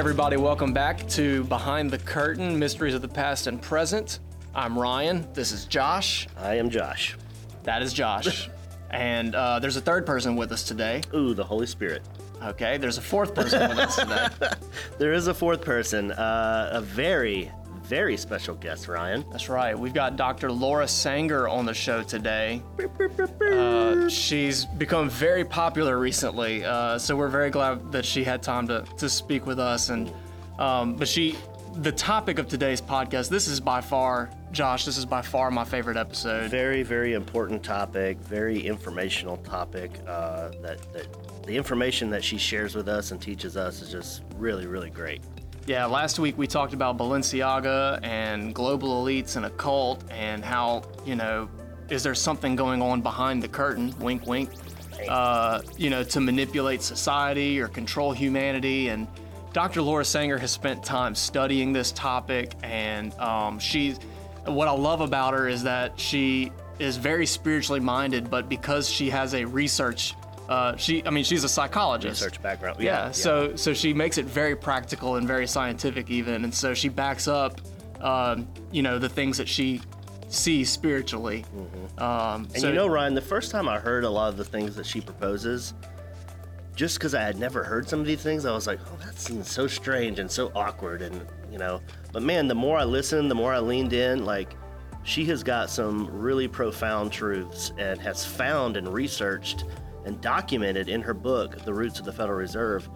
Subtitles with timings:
[0.00, 4.20] everybody, welcome back to Behind the Curtain Mysteries of the Past and Present.
[4.54, 5.28] I'm Ryan.
[5.34, 6.26] This is Josh.
[6.38, 7.18] I am Josh.
[7.64, 8.48] That is Josh.
[8.90, 11.02] and uh, there's a third person with us today.
[11.14, 12.00] Ooh, the Holy Spirit.
[12.42, 14.28] Okay, there's a fourth person with us today.
[14.98, 19.22] There is a fourth person, uh, a very, very special guest, Ryan.
[19.30, 19.78] That's right.
[19.78, 20.50] We've got Dr.
[20.50, 22.62] Laura Sanger on the show today.
[24.10, 28.84] She's become very popular recently, uh, so we're very glad that she had time to,
[28.98, 29.88] to speak with us.
[29.88, 30.12] And
[30.58, 31.36] um, but she,
[31.76, 35.64] the topic of today's podcast, this is by far, Josh, this is by far my
[35.64, 36.50] favorite episode.
[36.50, 39.92] Very, very important topic, very informational topic.
[40.06, 41.06] Uh, that, that
[41.46, 45.22] the information that she shares with us and teaches us is just really, really great.
[45.66, 50.82] Yeah, last week we talked about Balenciaga and global elites and a cult and how,
[51.06, 51.48] you know,
[51.90, 54.50] is there something going on behind the curtain, wink, wink,
[55.08, 58.88] uh, you know, to manipulate society or control humanity.
[58.88, 59.06] And
[59.52, 59.82] Dr.
[59.82, 62.54] Laura Sanger has spent time studying this topic.
[62.62, 63.98] And um, she's,
[64.44, 69.10] what I love about her is that she is very spiritually minded, but because she
[69.10, 70.14] has a research
[70.48, 72.20] uh, she, I mean, she's a psychologist.
[72.20, 72.80] Research background.
[72.80, 76.88] Yeah, so so she makes it very practical and very scientific even, and so she
[76.88, 77.60] backs up,
[78.00, 79.80] um, you know, the things that she
[80.32, 81.44] sees spiritually.
[81.98, 84.44] Um, And so, you know, Ryan, the first time I heard a lot of the
[84.44, 85.74] things that she proposes,
[86.74, 89.18] just because I had never heard some of these things, I was like, oh, that
[89.18, 91.02] seems so strange and so awkward.
[91.02, 91.80] And, you know,
[92.12, 94.54] but man, the more I listened, the more I leaned in, like,
[95.02, 99.64] she has got some really profound truths and has found and researched
[100.04, 102.88] and documented in her book, The Roots of the Federal Reserve,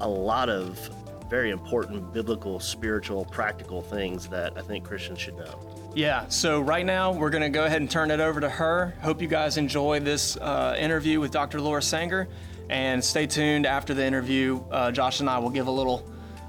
[0.00, 0.90] a lot of
[1.30, 5.79] very important biblical, spiritual, practical things that I think Christians should know.
[5.94, 6.26] Yeah.
[6.28, 8.94] So right now we're gonna go ahead and turn it over to her.
[9.02, 11.60] Hope you guys enjoy this uh, interview with Dr.
[11.60, 12.28] Laura Sanger,
[12.68, 14.62] and stay tuned after the interview.
[14.70, 16.08] Uh, Josh and I will give a little,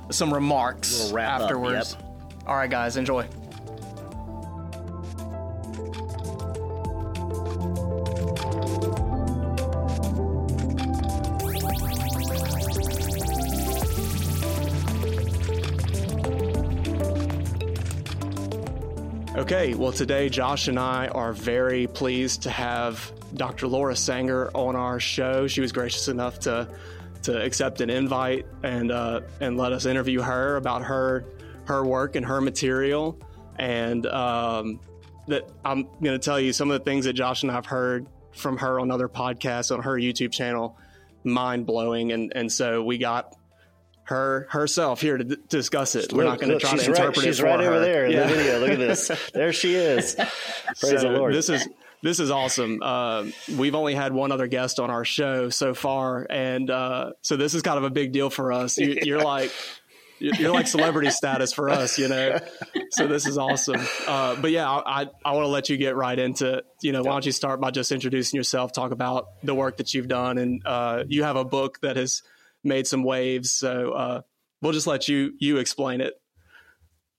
[0.09, 1.97] some remarks wrap up, afterwards.
[2.45, 3.27] All right, guys, enjoy.
[19.51, 23.67] Okay, well, today Josh and I are very pleased to have Dr.
[23.67, 25.45] Laura Sanger on our show.
[25.45, 26.69] She was gracious enough to
[27.23, 31.25] to accept an invite and uh, and let us interview her about her
[31.65, 33.19] her work and her material.
[33.59, 34.79] And um,
[35.27, 38.07] that I'm going to tell you some of the things that Josh and I've heard
[38.31, 40.77] from her on other podcasts on her YouTube channel,
[41.25, 42.13] mind blowing.
[42.13, 43.35] And and so we got
[44.11, 46.13] her herself here to d- discuss it.
[46.13, 47.67] We're not going to try to interpret right, it She's right her.
[47.69, 48.27] over there in Yeah.
[48.27, 48.59] the video.
[48.59, 49.11] Look at this.
[49.33, 50.15] There she is.
[50.15, 51.33] Praise so the Lord.
[51.33, 51.67] This is
[52.03, 52.79] this is awesome.
[52.81, 53.25] Uh,
[53.57, 57.53] we've only had one other guest on our show so far, and uh, so this
[57.53, 58.77] is kind of a big deal for us.
[58.77, 59.51] You, You're like
[60.19, 62.39] you're you're like celebrity status for us, you know.
[62.91, 63.81] So this is awesome.
[64.07, 67.01] Uh, but yeah, I I, I want to let you get right into you know.
[67.03, 68.71] Why don't you start by just introducing yourself?
[68.73, 72.23] Talk about the work that you've done, and uh, you have a book that has
[72.63, 73.51] made some waves.
[73.51, 74.21] So uh,
[74.61, 76.13] we'll just let you you explain it.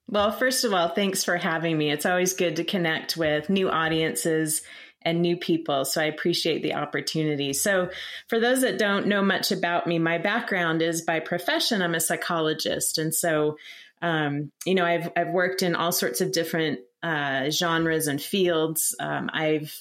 [0.09, 1.91] Well, first of all, thanks for having me.
[1.91, 4.63] It's always good to connect with new audiences
[5.05, 5.85] and new people.
[5.85, 7.53] So I appreciate the opportunity.
[7.53, 7.91] So,
[8.29, 12.01] for those that don't know much about me, my background is by profession, I'm a
[12.01, 12.99] psychologist.
[12.99, 13.57] And so,
[14.01, 18.95] um, you know, I've, I've worked in all sorts of different uh, genres and fields.
[19.01, 19.77] Um, I've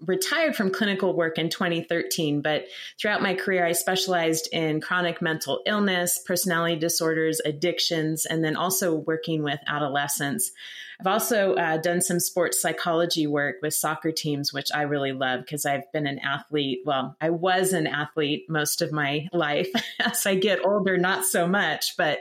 [0.00, 2.66] retired from clinical work in 2013, but
[3.00, 8.94] throughout my career, I specialized in chronic mental illness, personality disorders, addictions, and then also
[8.94, 10.52] working with adolescents.
[11.00, 15.40] I've also uh, done some sports psychology work with soccer teams, which I really love
[15.40, 16.82] because I've been an athlete.
[16.84, 19.68] Well, I was an athlete most of my life.
[20.00, 22.20] As I get older, not so much, but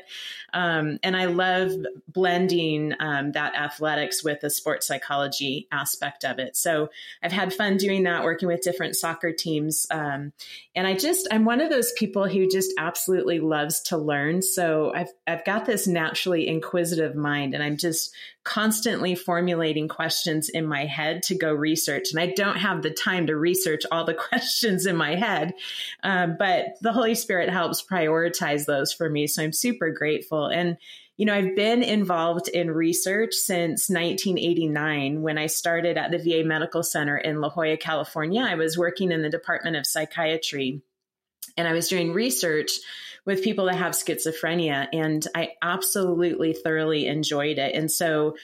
[0.54, 1.72] um, and I love
[2.08, 6.56] blending um, that athletics with the sports psychology aspect of it.
[6.56, 6.90] So
[7.22, 9.88] I've had fun doing that, working with different soccer teams.
[9.90, 10.32] Um,
[10.76, 14.42] and I just, I'm one of those people who just absolutely loves to learn.
[14.42, 18.14] So I've, I've got this naturally inquisitive mind and I'm just
[18.44, 22.12] constantly formulating questions in my head to go research.
[22.12, 25.54] And I don't have the time to research all the questions in my head.
[26.04, 29.28] Um, but the Holy Spirit helps prioritize those for me.
[29.28, 30.43] So I'm super grateful.
[30.48, 30.78] And
[31.18, 36.44] you know, I've been involved in research since 1989 when I started at the VA
[36.44, 38.42] Medical Center in La Jolla, California.
[38.42, 40.82] I was working in the Department of Psychiatry
[41.56, 42.72] and I was doing research
[43.26, 47.76] with people that have schizophrenia and I absolutely thoroughly enjoyed it.
[47.76, 48.36] And so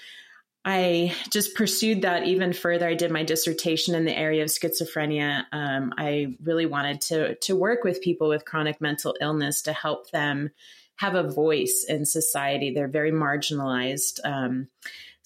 [0.63, 2.87] I just pursued that even further.
[2.87, 5.45] I did my dissertation in the area of schizophrenia.
[5.51, 10.11] Um, I really wanted to to work with people with chronic mental illness to help
[10.11, 10.51] them
[10.99, 12.73] have a voice in society.
[12.73, 14.19] They're very marginalized.
[14.25, 14.67] Um,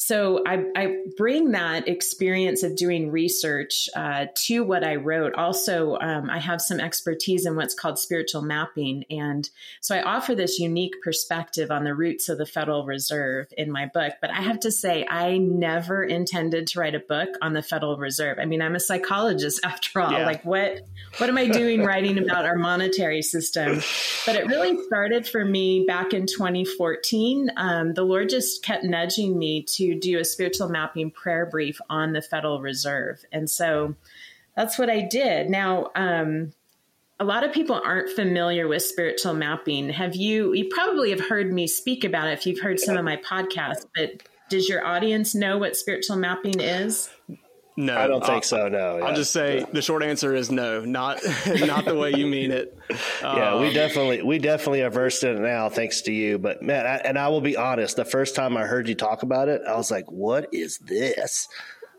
[0.06, 5.34] so I, I, bring that experience of doing research uh, to what I wrote.
[5.36, 9.06] Also, um, I have some expertise in what's called spiritual mapping.
[9.10, 13.72] And so I offer this unique perspective on the roots of the Federal Reserve in
[13.72, 14.16] my book.
[14.20, 17.96] But I have to say, I never intended to write a book on the Federal
[17.96, 18.40] Reserve.
[18.40, 20.12] I mean, I'm a psychologist after all.
[20.12, 20.26] Yeah.
[20.26, 20.82] Like, what,
[21.18, 23.82] what am I doing writing about our monetary system?
[24.26, 27.52] But it really started for me back in 2014.
[27.56, 32.14] Um, the Lord just kept nudging me to do a spiritual mapping prayer brief on
[32.14, 33.24] the Federal Reserve.
[33.32, 33.96] And so
[34.56, 35.50] that's what I did.
[35.50, 36.54] Now, um,
[37.20, 39.90] a lot of people aren't familiar with spiritual mapping.
[39.90, 43.06] Have you, you probably have heard me speak about it if you've heard some of
[43.06, 47.10] my podcasts, but does your audience know what spiritual mapping is?
[47.76, 48.68] No, I don't think so.
[48.68, 49.06] No, yeah.
[49.06, 51.20] I'll just say the short answer is no, not
[51.60, 52.78] not the way you mean it.
[53.22, 56.38] yeah, um, we definitely we definitely are versed in it now, thanks to you.
[56.38, 59.24] But man, I, and I will be honest, the first time I heard you talk
[59.24, 61.48] about it, I was like, "What is this?"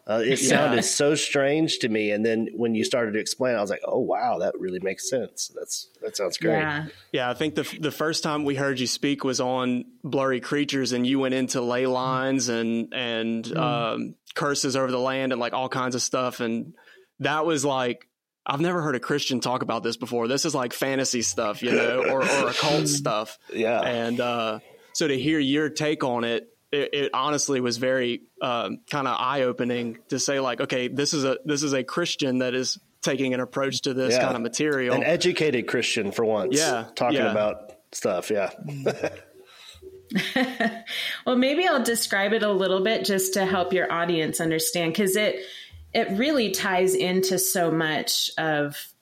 [0.07, 0.49] Uh, it yeah.
[0.49, 3.81] sounded so strange to me, and then when you started to explain, I was like,
[3.87, 6.59] "Oh wow, that really makes sense." That's that sounds great.
[6.59, 7.31] Yeah, yeah.
[7.31, 11.07] I think the the first time we heard you speak was on Blurry Creatures, and
[11.07, 13.57] you went into ley lines and and mm.
[13.57, 16.75] um, curses over the land and like all kinds of stuff, and
[17.21, 18.07] that was like
[18.45, 20.29] I've never heard a Christian talk about this before.
[20.29, 23.39] This is like fantasy stuff, you know, or, or occult stuff.
[23.55, 24.59] Yeah, and uh,
[24.93, 29.17] so to hear your take on it it, it honestly was very um, kind of
[29.19, 32.79] eye opening to say like, okay, this is a this is a Christian that is
[33.03, 34.23] taking an approach to this yeah.
[34.23, 36.57] kind of material, an educated Christian for once.
[36.59, 37.31] Yeah, talking yeah.
[37.31, 38.31] about stuff.
[38.31, 38.51] Yeah.
[41.27, 45.17] well, maybe I'll describe it a little bit just to help your audience understand because
[45.17, 45.41] it
[45.93, 48.94] it really ties into so much of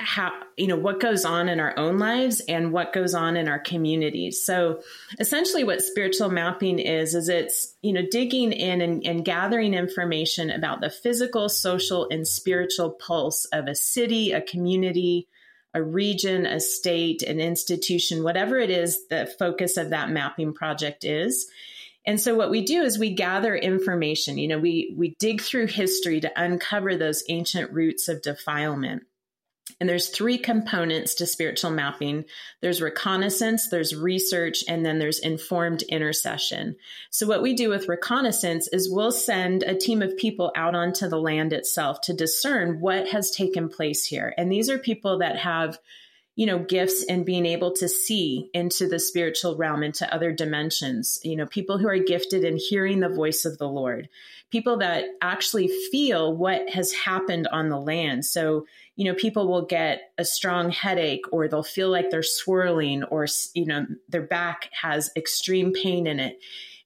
[0.00, 3.48] how you know what goes on in our own lives and what goes on in
[3.48, 4.44] our communities.
[4.44, 4.80] So
[5.18, 10.50] essentially what spiritual mapping is is it's you know digging in and, and gathering information
[10.50, 15.28] about the physical social and spiritual pulse of a city a community
[15.74, 21.04] a region a state an institution whatever it is the focus of that mapping project
[21.04, 21.48] is.
[22.06, 24.38] And so what we do is we gather information.
[24.38, 29.02] You know we we dig through history to uncover those ancient roots of defilement
[29.80, 32.26] and there's three components to spiritual mapping.
[32.60, 36.76] There's reconnaissance, there's research, and then there's informed intercession.
[37.08, 41.08] So what we do with reconnaissance is we'll send a team of people out onto
[41.08, 44.34] the land itself to discern what has taken place here.
[44.36, 45.78] And these are people that have
[46.36, 51.18] you know gifts and being able to see into the spiritual realm into other dimensions
[51.24, 54.08] you know people who are gifted in hearing the voice of the lord
[54.50, 58.66] people that actually feel what has happened on the land so
[59.00, 63.26] you know, people will get a strong headache or they'll feel like they're swirling or,
[63.54, 66.38] you know, their back has extreme pain in it.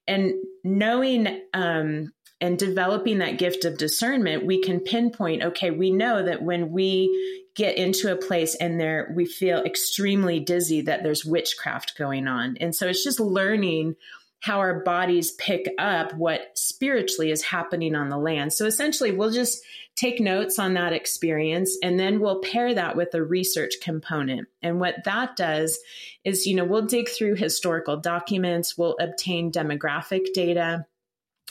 [0.07, 6.23] And knowing um, and developing that gift of discernment, we can pinpoint, okay, we know
[6.23, 11.25] that when we get into a place and there we feel extremely dizzy that there's
[11.25, 12.57] witchcraft going on.
[12.61, 13.97] And so it's just learning
[14.45, 18.53] how our bodies pick up what spiritually is happening on the land.
[18.53, 19.65] So essentially, we'll just
[19.97, 24.47] take notes on that experience and then we'll pair that with a research component.
[24.61, 25.79] And what that does
[26.25, 30.85] is, you know, we'll dig through historical documents, we'll obtain demographic data,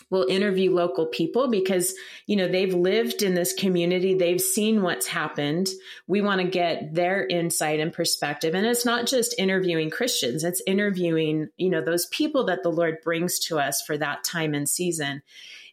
[0.10, 1.94] we'll interview local people because
[2.28, 4.14] you know they've lived in this community.
[4.14, 5.70] They've seen what's happened.
[6.08, 8.54] We want to get their insight and perspective.
[8.54, 10.44] And it's not just interviewing christians.
[10.44, 14.54] It's interviewing you know those people that the lord brings to us for that time
[14.54, 15.22] and season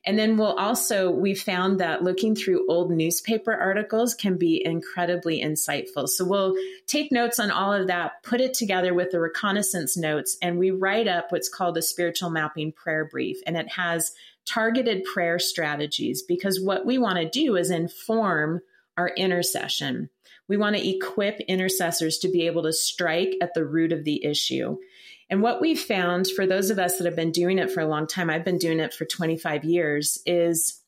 [0.07, 5.43] and then we'll also, we found that looking through old newspaper articles can be incredibly
[5.43, 6.09] insightful.
[6.09, 6.55] So we'll
[6.87, 10.71] take notes on all of that, put it together with the reconnaissance notes, and we
[10.71, 13.39] write up what's called a spiritual mapping prayer brief.
[13.47, 14.13] And it has
[14.47, 18.61] targeted prayer strategies because what we want to do is inform
[18.97, 20.09] our intercession.
[20.49, 24.25] We want to equip intercessors to be able to strike at the root of the
[24.25, 24.79] issue.
[25.31, 27.87] And what we've found for those of us that have been doing it for a
[27.87, 30.83] long time, I've been doing it for 25 years, is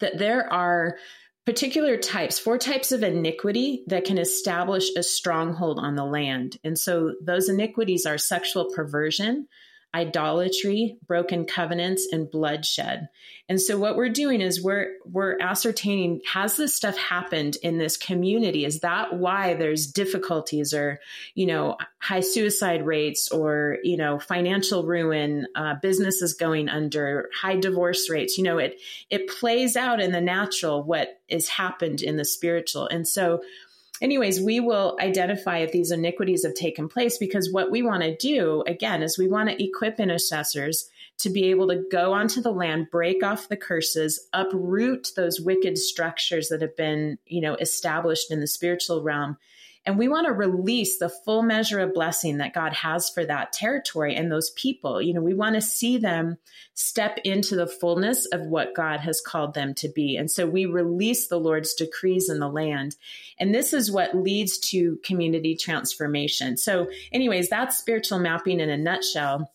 [0.00, 0.98] that there are
[1.46, 6.58] particular types, four types of iniquity that can establish a stronghold on the land.
[6.64, 9.46] And so those iniquities are sexual perversion,
[9.94, 13.08] idolatry, broken covenants, and bloodshed.
[13.48, 17.96] And so what we're doing is we're we're ascertaining has this stuff happened in this
[17.96, 18.64] community?
[18.64, 21.00] Is that why there's difficulties or
[21.34, 27.56] you know high suicide rates or you know financial ruin, uh, businesses going under, high
[27.56, 28.38] divorce rates?
[28.38, 28.80] You know it
[29.10, 33.42] it plays out in the natural what is happened in the spiritual, and so
[34.00, 38.16] anyways, we will identify if these iniquities have taken place because what we want to
[38.16, 40.88] do, again, is we want to equip intercessors
[41.18, 45.76] to be able to go onto the land, break off the curses, uproot those wicked
[45.76, 49.36] structures that have been, you know, established in the spiritual realm,
[49.86, 53.52] and we want to release the full measure of blessing that God has for that
[53.52, 55.00] territory and those people.
[55.00, 56.36] You know, we want to see them
[56.74, 60.16] step into the fullness of what God has called them to be.
[60.16, 62.96] And so we release the Lord's decrees in the land.
[63.38, 66.58] And this is what leads to community transformation.
[66.58, 69.50] So, anyways, that's spiritual mapping in a nutshell.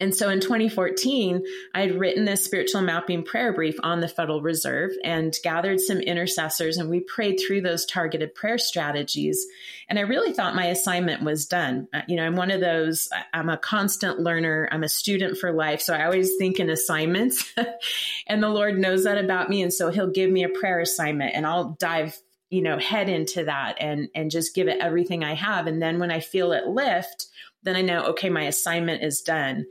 [0.00, 4.40] And so in 2014, I had written this spiritual mapping prayer brief on the Federal
[4.40, 9.46] Reserve and gathered some intercessors, and we prayed through those targeted prayer strategies.
[9.88, 11.86] And I really thought my assignment was done.
[11.92, 15.52] Uh, you know, I'm one of those, I'm a constant learner, I'm a student for
[15.52, 15.82] life.
[15.82, 17.52] So I always think in assignments,
[18.26, 19.60] and the Lord knows that about me.
[19.62, 22.16] And so He'll give me a prayer assignment, and I'll dive
[22.48, 26.00] you know head into that and and just give it everything i have and then
[26.00, 27.28] when i feel it lift
[27.62, 29.64] then i know okay my assignment is done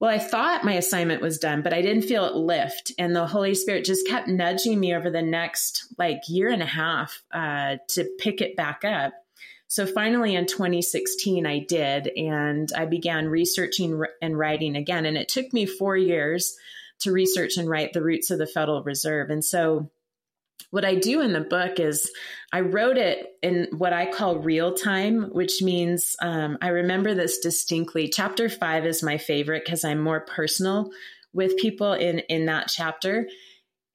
[0.00, 2.92] well, I thought my assignment was done, but I didn't feel it lift.
[2.98, 6.66] And the Holy Spirit just kept nudging me over the next like year and a
[6.66, 9.14] half uh, to pick it back up.
[9.68, 15.06] So finally in 2016, I did, and I began researching and writing again.
[15.06, 16.56] And it took me four years
[17.00, 19.30] to research and write the roots of the Federal Reserve.
[19.30, 19.90] And so
[20.74, 22.10] what I do in the book is
[22.52, 27.38] I wrote it in what I call real time, which means um, I remember this
[27.38, 28.08] distinctly.
[28.08, 30.90] Chapter five is my favorite because I'm more personal
[31.32, 33.28] with people in in that chapter.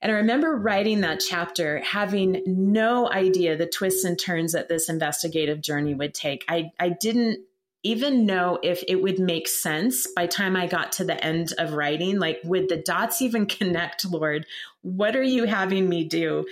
[0.01, 4.87] And I remember writing that chapter having no idea the twists and turns that this
[4.87, 6.45] investigative journey would take.
[6.47, 7.41] I, I didn't
[7.83, 11.73] even know if it would make sense by time I got to the end of
[11.73, 12.19] writing.
[12.19, 14.45] Like, would the dots even connect, Lord?
[14.81, 16.45] What are you having me do?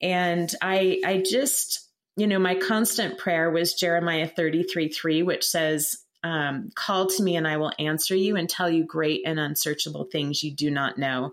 [0.00, 5.98] And I, I just, you know, my constant prayer was Jeremiah 33 3, which says,
[6.22, 10.04] um, Call to me and I will answer you and tell you great and unsearchable
[10.04, 11.32] things you do not know.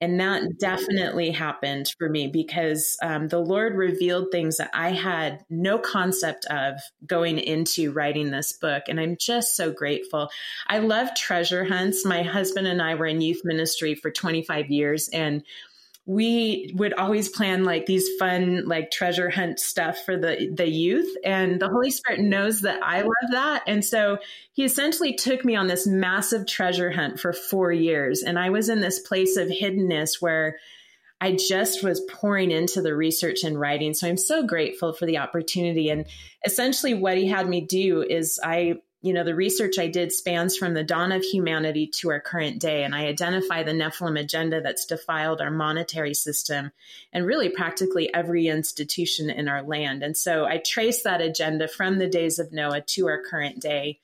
[0.00, 5.42] And that definitely happened for me because um, the Lord revealed things that I had
[5.48, 6.74] no concept of
[7.06, 8.84] going into writing this book.
[8.88, 10.28] And I'm just so grateful.
[10.66, 12.04] I love treasure hunts.
[12.04, 15.08] My husband and I were in youth ministry for 25 years.
[15.08, 15.42] And
[16.06, 21.12] we would always plan like these fun like treasure hunt stuff for the the youth
[21.24, 24.16] and the holy spirit knows that i love that and so
[24.52, 28.68] he essentially took me on this massive treasure hunt for 4 years and i was
[28.68, 30.56] in this place of hiddenness where
[31.18, 33.94] I just was pouring into the research and writing.
[33.94, 35.88] So I'm so grateful for the opportunity.
[35.88, 36.04] And
[36.44, 38.74] essentially, what he had me do is I
[39.06, 42.60] you know, the research I did spans from the dawn of humanity to our current
[42.60, 46.72] day, and I identify the Nephilim agenda that's defiled our monetary system
[47.12, 50.02] and really practically every institution in our land.
[50.02, 54.00] And so I trace that agenda from the days of Noah to our current day.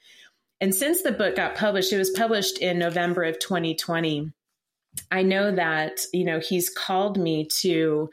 [0.60, 4.30] And since the book got published, it was published in November of 2020.
[5.10, 8.08] I know that, you know, he's called me to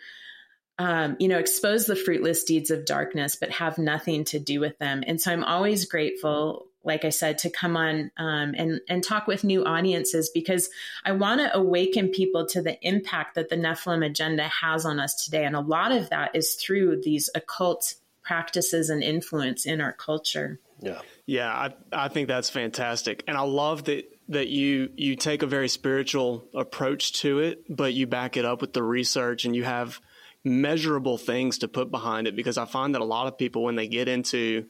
[0.80, 4.80] um, you know, expose the fruitless deeds of darkness, but have nothing to do with
[4.80, 5.04] them.
[5.06, 9.28] And so I'm always grateful like I said, to come on um, and and talk
[9.28, 10.70] with new audiences because
[11.04, 15.26] I want to awaken people to the impact that the Nephilim agenda has on us
[15.26, 19.94] today, and a lot of that is through these occult practices and influence in our
[19.94, 20.60] culture.
[20.82, 25.44] Yeah, yeah, I I think that's fantastic, and I love that that you you take
[25.44, 29.56] a very spiritual approach to it, but you back it up with the research, and
[29.56, 30.00] you have
[30.46, 33.76] measurable things to put behind it because I find that a lot of people when
[33.76, 34.68] they get into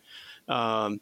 [0.47, 0.99] um,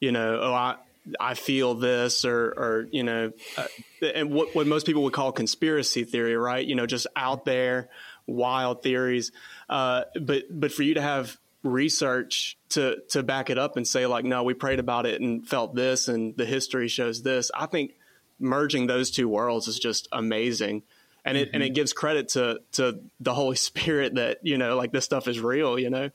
[0.00, 0.76] you know, oh, I,
[1.18, 3.66] I feel this or, or you know, uh,
[4.14, 6.64] and what, what most people would call conspiracy theory, right?
[6.64, 7.88] You know, just out there,
[8.26, 9.32] wild theories.
[9.68, 14.06] Uh, but, but for you to have research to, to back it up and say
[14.06, 17.50] like, no, we prayed about it and felt this and the history shows this.
[17.54, 17.94] I think
[18.38, 20.82] merging those two worlds is just amazing.
[21.24, 21.54] And it, mm-hmm.
[21.54, 21.74] and it mm-hmm.
[21.74, 25.78] gives credit to, to the Holy Spirit that, you know, like this stuff is real,
[25.78, 26.10] you know?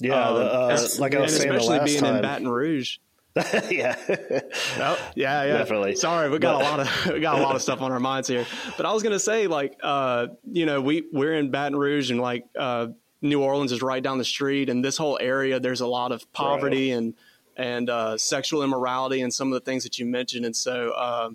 [0.00, 0.28] Yeah.
[0.28, 2.16] Um, uh, like I was saying, especially being time.
[2.16, 2.98] in Baton Rouge.
[3.70, 3.94] yeah.
[4.08, 5.58] oh, yeah, yeah.
[5.58, 5.94] Definitely.
[5.94, 8.26] Sorry, we got a lot of we got a lot of stuff on our minds
[8.26, 8.44] here.
[8.76, 12.20] But I was gonna say, like, uh, you know, we we're in Baton Rouge, and
[12.20, 12.88] like uh,
[13.22, 16.30] New Orleans is right down the street, and this whole area, there's a lot of
[16.32, 16.98] poverty right.
[16.98, 17.14] and
[17.56, 20.44] and uh, sexual immorality and some of the things that you mentioned.
[20.44, 21.30] And so, uh,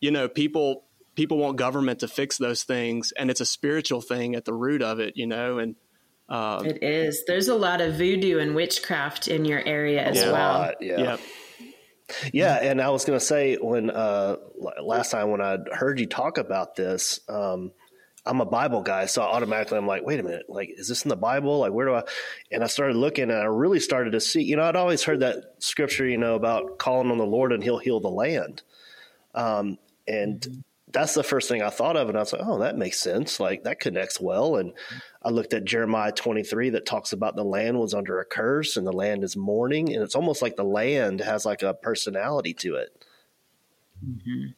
[0.00, 0.84] you know, people
[1.16, 4.82] people want government to fix those things, and it's a spiritual thing at the root
[4.82, 5.16] of it.
[5.16, 5.74] You know, and
[6.28, 7.24] uh, it is.
[7.26, 10.72] There's a lot of voodoo and witchcraft in your area as yeah, well.
[10.80, 10.98] yeah.
[10.98, 11.20] Yep.
[12.32, 14.36] Yeah, and I was going to say when uh,
[14.82, 17.72] last time when I heard you talk about this, um,
[18.26, 21.10] I'm a Bible guy, so automatically I'm like, wait a minute, like, is this in
[21.10, 21.58] the Bible?
[21.58, 22.02] Like, where do I?
[22.50, 24.42] And I started looking, and I really started to see.
[24.42, 27.62] You know, I'd always heard that scripture, you know, about calling on the Lord and
[27.62, 28.62] He'll heal the land.
[29.34, 30.60] Um, and mm-hmm.
[30.94, 33.40] That's the first thing I thought of, and I was like, oh, that makes sense.
[33.40, 34.56] Like that connects well.
[34.56, 34.72] And
[35.22, 38.86] I looked at Jeremiah 23 that talks about the land was under a curse and
[38.86, 42.76] the land is mourning, and it's almost like the land has like a personality to
[42.76, 43.04] it.
[44.06, 44.52] Mm-hmm.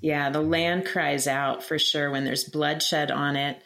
[0.00, 3.60] Yeah, the land cries out for sure when there's bloodshed on it.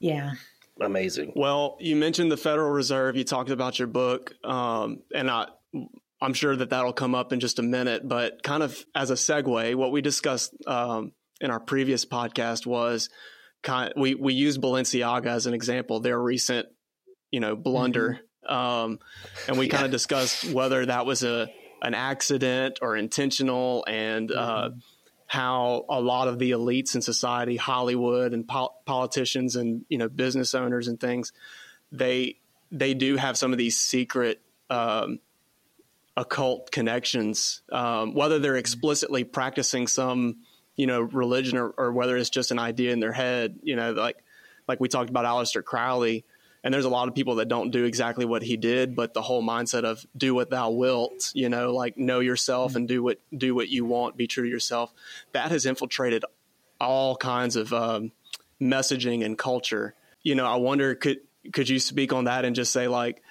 [0.00, 0.32] Yeah.
[0.80, 1.34] Amazing.
[1.36, 3.16] Well, you mentioned the Federal Reserve.
[3.16, 5.46] You talked about your book, um, and I,
[6.20, 8.06] I'm sure that that'll come up in just a minute.
[8.06, 13.08] But kind of as a segue, what we discussed um, in our previous podcast was
[13.62, 13.92] kind.
[13.92, 16.00] Of, we we used Balenciaga as an example.
[16.00, 16.68] Their recent,
[17.30, 18.54] you know, blunder, mm-hmm.
[18.54, 18.98] um,
[19.48, 19.72] and we yeah.
[19.72, 21.48] kind of discussed whether that was a
[21.82, 24.76] an accident or intentional, and uh, mm-hmm.
[24.76, 24.80] uh,
[25.26, 30.08] how a lot of the elites in society, Hollywood and pol- politicians and you know
[30.08, 31.32] business owners and things,
[31.92, 32.36] they
[32.70, 35.18] they do have some of these secret um,
[36.16, 40.38] occult connections, um, whether they're explicitly practicing some
[40.76, 43.58] you know religion or, or, whether it's just an idea in their head.
[43.62, 44.16] You know, like
[44.66, 46.24] like we talked about Aleister Crowley
[46.62, 49.22] and there's a lot of people that don't do exactly what he did but the
[49.22, 53.18] whole mindset of do what thou wilt you know like know yourself and do what
[53.36, 54.92] do what you want be true to yourself.
[55.32, 56.24] That has infiltrated
[56.80, 58.12] all kinds of um,
[58.60, 59.94] messaging and culture.
[60.22, 61.20] You know i wonder could
[61.52, 63.22] could you speak on that and just say like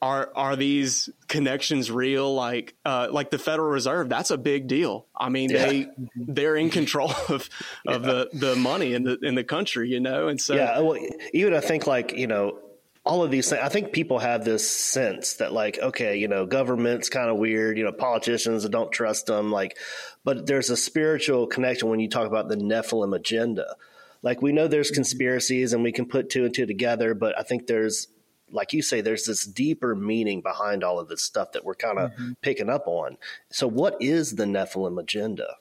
[0.00, 5.06] are are these connections real like uh, like the federal reserve that's a big deal
[5.16, 5.66] i mean yeah.
[5.66, 7.48] they they're in control of of
[7.88, 7.98] yeah.
[7.98, 10.96] the the money in the in the country you know and so yeah well,
[11.32, 12.56] even i think like you know
[13.04, 16.46] all of these things i think people have this sense that like okay you know
[16.46, 19.76] government's kind of weird you know politicians don't trust them like
[20.22, 23.74] but there's a spiritual connection when you talk about the nephilim agenda
[24.22, 24.94] like we know there's mm-hmm.
[24.94, 28.06] conspiracies and we can put two and two together but i think there's
[28.54, 31.98] like you say, there's this deeper meaning behind all of this stuff that we're kind
[31.98, 32.32] of mm-hmm.
[32.40, 33.18] picking up on.
[33.50, 35.56] So, what is the Nephilim agenda?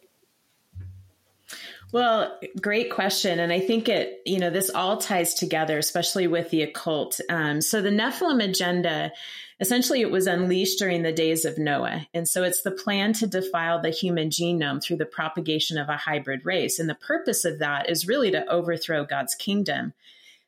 [1.91, 3.39] Well, great question.
[3.39, 7.19] And I think it, you know, this all ties together, especially with the occult.
[7.29, 9.11] Um, so, the Nephilim agenda
[9.59, 12.05] essentially it was unleashed during the days of Noah.
[12.13, 15.95] And so it's the plan to defile the human genome through the propagation of a
[15.95, 16.79] hybrid race.
[16.79, 19.93] And the purpose of that is really to overthrow God's kingdom.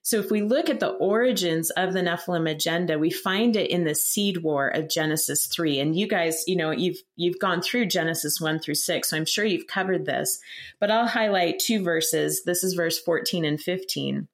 [0.06, 3.86] So if we look at the origins of the Nephilim agenda, we find it in
[3.86, 5.80] the seed war of Genesis 3.
[5.80, 9.26] And you guys, you know, you've you've gone through Genesis 1 through 6, so I'm
[9.26, 10.40] sure you've covered this.
[10.80, 12.44] But I'll highlight two verses.
[12.46, 14.28] This is verse 14 and 15.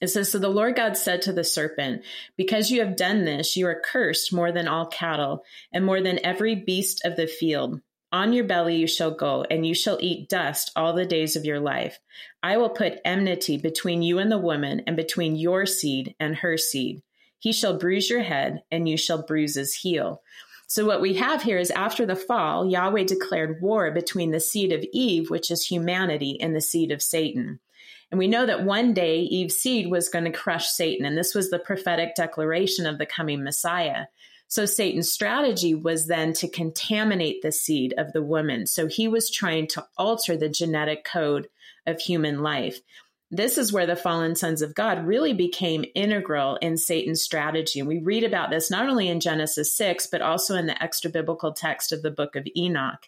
[0.00, 2.02] It says, So the Lord God said to the serpent,
[2.38, 6.24] Because you have done this, you are cursed more than all cattle, and more than
[6.24, 7.82] every beast of the field.
[8.12, 11.44] On your belly you shall go, and you shall eat dust all the days of
[11.44, 11.98] your life.
[12.42, 16.56] I will put enmity between you and the woman, and between your seed and her
[16.56, 17.02] seed.
[17.38, 20.22] He shall bruise your head, and you shall bruise his heel.
[20.68, 24.72] So, what we have here is after the fall, Yahweh declared war between the seed
[24.72, 27.60] of Eve, which is humanity, and the seed of Satan.
[28.10, 31.34] And we know that one day Eve's seed was going to crush Satan, and this
[31.34, 34.06] was the prophetic declaration of the coming Messiah.
[34.48, 38.66] So Satan's strategy was then to contaminate the seed of the woman.
[38.66, 41.48] So he was trying to alter the genetic code
[41.86, 42.80] of human life.
[43.28, 47.80] This is where the fallen sons of God really became integral in Satan's strategy.
[47.80, 51.10] And we read about this not only in Genesis 6, but also in the extra
[51.10, 53.04] biblical text of the book of Enoch.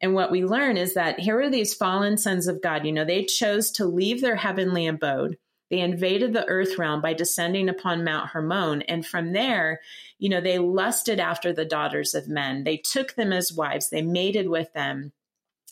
[0.00, 2.86] And what we learn is that here are these fallen sons of God.
[2.86, 5.38] You know, they chose to leave their heavenly abode
[5.70, 8.82] they invaded the earth realm by descending upon Mount Hermon.
[8.82, 9.80] And from there,
[10.18, 12.64] you know, they lusted after the daughters of men.
[12.64, 15.12] They took them as wives, they mated with them,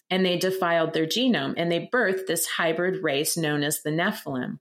[0.08, 1.54] and they defiled their genome.
[1.56, 4.58] And they birthed this hybrid race known as the Nephilim.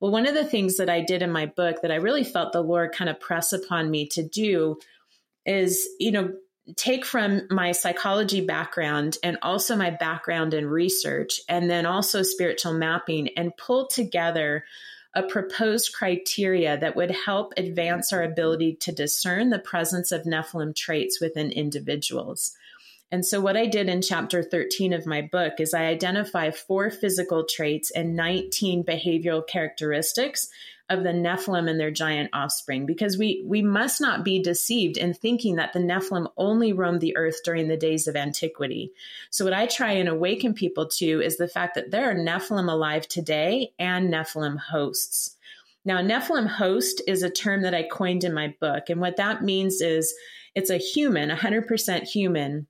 [0.00, 2.52] Well, one of the things that I did in my book that I really felt
[2.52, 4.78] the Lord kind of press upon me to do
[5.44, 6.34] is, you know,
[6.74, 12.72] take from my psychology background and also my background in research and then also spiritual
[12.72, 14.64] mapping and pull together
[15.16, 20.76] a proposed criteria that would help advance our ability to discern the presence of Nephilim
[20.76, 22.54] traits within individuals.
[23.10, 26.90] And so, what I did in chapter 13 of my book is I identify four
[26.90, 30.50] physical traits and 19 behavioral characteristics
[30.88, 35.14] of the Nephilim and their giant offspring because we we must not be deceived in
[35.14, 38.92] thinking that the Nephilim only roamed the earth during the days of antiquity.
[39.30, 42.70] So what I try and awaken people to is the fact that there are Nephilim
[42.70, 45.36] alive today and Nephilim hosts.
[45.84, 49.42] Now, Nephilim host is a term that I coined in my book and what that
[49.42, 50.14] means is
[50.54, 52.66] it's a human, 100% human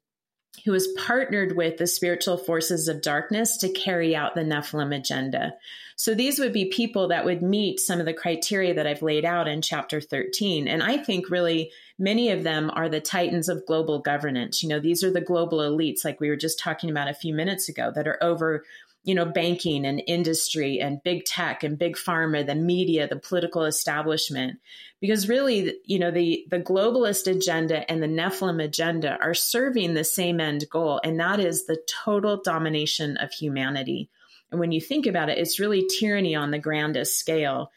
[0.64, 5.54] who has partnered with the spiritual forces of darkness to carry out the Nephilim agenda.
[5.98, 9.24] So these would be people that would meet some of the criteria that I've laid
[9.24, 10.68] out in chapter 13.
[10.68, 14.62] And I think really many of them are the titans of global governance.
[14.62, 17.32] You know, these are the global elites, like we were just talking about a few
[17.34, 18.62] minutes ago, that are over
[19.06, 23.64] you know, banking and industry and big tech and big pharma, the media, the political
[23.64, 24.58] establishment.
[25.00, 30.02] Because really, you know, the, the globalist agenda and the Nephilim agenda are serving the
[30.02, 34.10] same end goal, and that is the total domination of humanity.
[34.50, 37.70] And when you think about it, it's really tyranny on the grandest scale.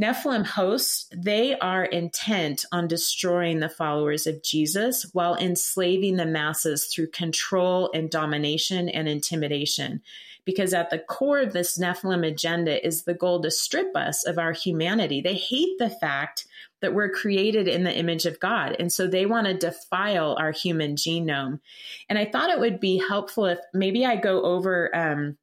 [0.00, 6.86] Nephilim hosts, they are intent on destroying the followers of Jesus while enslaving the masses
[6.86, 10.02] through control and domination and intimidation
[10.46, 14.38] because at the core of this Nephilim agenda is the goal to strip us of
[14.38, 15.20] our humanity.
[15.20, 16.46] They hate the fact
[16.80, 18.76] that we're created in the image of God.
[18.78, 21.60] And so they want to defile our human genome.
[22.08, 24.96] And I thought it would be helpful if maybe I go over.
[24.96, 25.36] Um,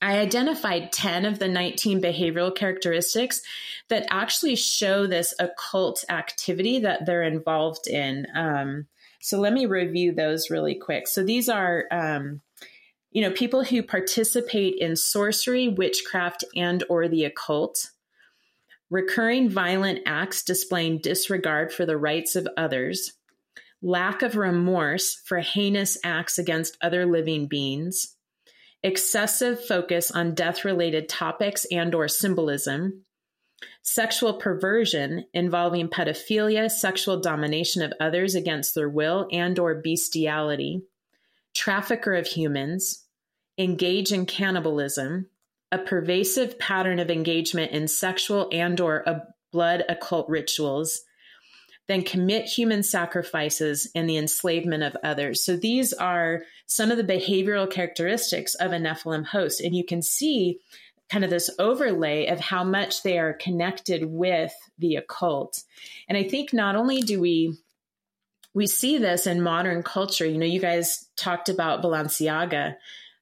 [0.00, 3.42] I identified 10 of the 19 behavioral characteristics
[3.88, 8.26] that actually show this occult activity that they're involved in.
[8.34, 8.86] Um,
[9.20, 11.08] so let me review those really quick.
[11.08, 12.42] So these are um,
[13.14, 17.90] you know, people who participate in sorcery, witchcraft, and or the occult,
[18.90, 23.12] recurring violent acts displaying disregard for the rights of others,
[23.80, 28.16] lack of remorse for heinous acts against other living beings,
[28.84, 33.02] excessive focus on death-related topics and or symbolism,
[33.82, 40.82] sexual perversion involving pedophilia, sexual domination of others against their will and or bestiality,
[41.54, 43.04] trafficker of humans,
[43.56, 45.26] engage in cannibalism,
[45.72, 49.20] a pervasive pattern of engagement in sexual and or uh,
[49.50, 51.02] blood occult rituals,
[51.86, 55.44] then commit human sacrifices and the enslavement of others.
[55.44, 59.60] So these are some of the behavioral characteristics of a Nephilim host.
[59.60, 60.60] And you can see
[61.10, 65.62] kind of this overlay of how much they are connected with the occult.
[66.08, 67.56] And I think not only do we
[68.54, 72.76] we see this in modern culture, you know, you guys talked about Balenciaga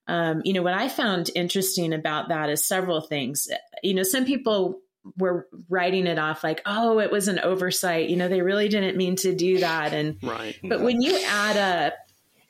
[0.09, 3.49] um, you know, what I found interesting about that is several things.
[3.83, 4.81] You know, some people
[5.17, 8.09] were writing it off like, oh, it was an oversight.
[8.09, 9.93] You know, they really didn't mean to do that.
[9.93, 10.57] And right.
[10.63, 11.95] But when you add up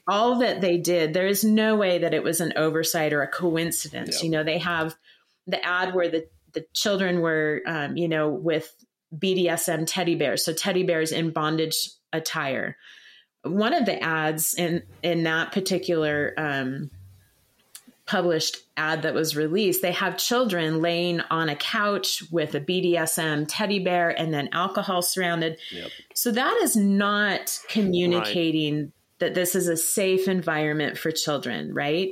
[0.06, 3.28] all that they did, there is no way that it was an oversight or a
[3.28, 4.22] coincidence.
[4.22, 4.94] You know, they have
[5.46, 8.70] the ad where the the children were, um, you know, with
[9.16, 12.76] BDSM teddy bears, so teddy bears in bondage attire.
[13.42, 16.90] One of the ads in in that particular um,
[18.06, 23.46] published ad that was released, they have children laying on a couch with a BDSM
[23.48, 25.58] teddy bear and then alcohol surrounded.
[25.70, 25.90] Yep.
[26.14, 28.92] So that is not communicating right.
[29.20, 32.10] that this is a safe environment for children, right?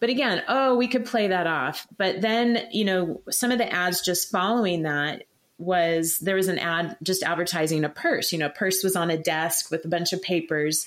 [0.00, 1.86] But again, oh, we could play that off.
[1.96, 5.22] But then, you know, some of the ads just following that
[5.58, 8.32] was there was an ad just advertising a purse.
[8.32, 10.86] You know, purse was on a desk with a bunch of papers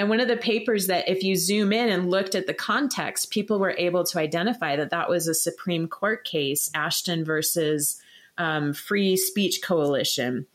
[0.00, 3.30] and one of the papers that, if you zoom in and looked at the context,
[3.30, 8.00] people were able to identify that that was a Supreme Court case, Ashcroft versus
[8.38, 10.46] um, Free Speech Coalition.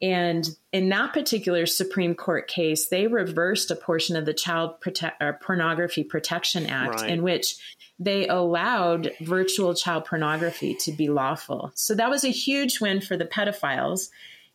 [0.00, 5.40] And in that particular Supreme Court case, they reversed a portion of the Child Prote-
[5.40, 7.10] Pornography Protection Act right.
[7.10, 7.56] in which
[7.98, 11.72] they allowed virtual child pornography to be lawful.
[11.74, 14.10] So that was a huge win for the pedophiles.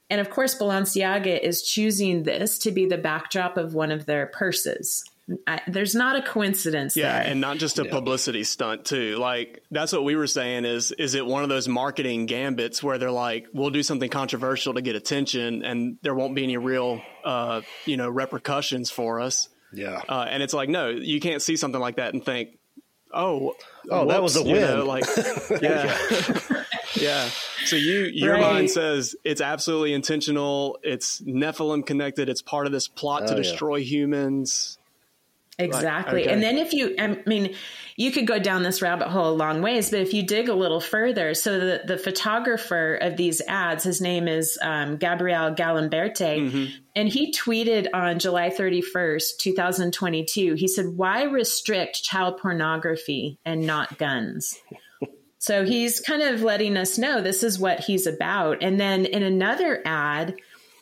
[0.10, 4.28] And of course, Balenciaga is choosing this to be the backdrop of one of their
[4.28, 5.04] purses.
[5.46, 7.32] I, there's not a coincidence yeah there.
[7.32, 7.92] and not just a yeah.
[7.92, 11.68] publicity stunt too like that's what we were saying is is it one of those
[11.68, 16.34] marketing gambits where they're like we'll do something controversial to get attention and there won't
[16.34, 20.90] be any real uh, you know repercussions for us yeah uh, and it's like no
[20.90, 22.58] you can't see something like that and think
[23.14, 23.54] oh
[23.92, 25.06] oh whoops, that was a win know, like
[25.62, 25.96] yeah
[26.96, 27.30] yeah.
[27.66, 28.42] So you your right.
[28.42, 30.80] mind says it's absolutely intentional.
[30.84, 32.30] It's Nephilim connected.
[32.30, 33.86] It's part of this plot oh, to destroy yeah.
[33.86, 34.78] humans.
[35.60, 36.22] Exactly.
[36.22, 36.32] Okay.
[36.32, 37.54] And then if you, I mean,
[37.98, 40.54] you could go down this rabbit hole a long ways, but if you dig a
[40.54, 46.40] little further, so the, the photographer of these ads, his name is um, Gabriel Galimberti,
[46.40, 46.66] mm-hmm.
[46.96, 53.98] and he tweeted on July 31st, 2022, he said, Why restrict child pornography and not
[53.98, 54.58] guns?
[55.40, 58.62] So he's kind of letting us know this is what he's about.
[58.62, 60.36] And then in another ad,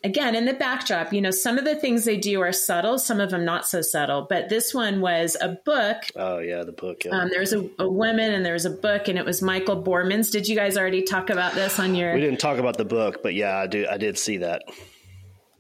[0.04, 3.20] again, in the backdrop, you know, some of the things they do are subtle, some
[3.20, 4.26] of them not so subtle.
[4.28, 5.98] But this one was a book.
[6.16, 7.06] Oh, yeah, the book.
[7.06, 7.12] Yeah.
[7.12, 9.82] Um, there was a, a woman and there was a book, and it was Michael
[9.82, 10.32] Borremans.
[10.32, 12.16] Did you guys already talk about this on your?
[12.16, 13.86] We didn't talk about the book, but yeah, I do.
[13.90, 14.64] I did see that.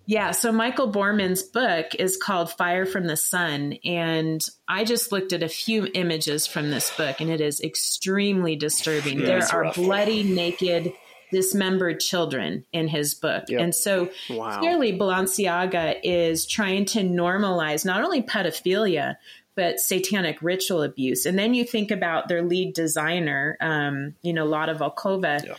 [0.08, 3.74] Yeah, so Michael Borremans' book is called Fire from the Sun.
[3.84, 8.56] And I just looked at a few images from this book, and it is extremely
[8.56, 9.20] disturbing.
[9.20, 9.76] Yeah, there are rough.
[9.76, 10.93] bloody, naked,
[11.30, 13.43] dismembered children in his book.
[13.50, 13.60] Yep.
[13.60, 14.60] And so wow.
[14.60, 19.17] clearly, Balenciaga is trying to normalize not only pedophilia,
[19.56, 21.26] but satanic ritual abuse.
[21.26, 25.46] And then you think about their lead designer, um, you know, Lotta Volkova.
[25.46, 25.56] Yeah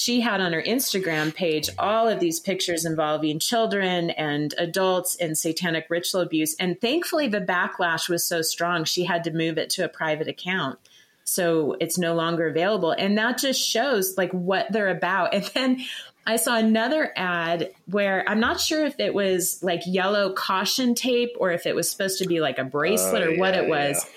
[0.00, 5.34] she had on her Instagram page all of these pictures involving children and adults in
[5.34, 6.56] satanic ritual abuse.
[6.58, 10.26] And thankfully, the backlash was so strong, she had to move it to a private
[10.26, 10.78] account.
[11.24, 12.92] So it's no longer available.
[12.92, 15.34] And that just shows like what they're about.
[15.34, 15.84] And then
[16.26, 21.32] I saw another ad where I'm not sure if it was like yellow caution tape
[21.38, 23.68] or if it was supposed to be like a bracelet oh, or yeah, what it
[23.68, 24.02] was.
[24.02, 24.12] Yeah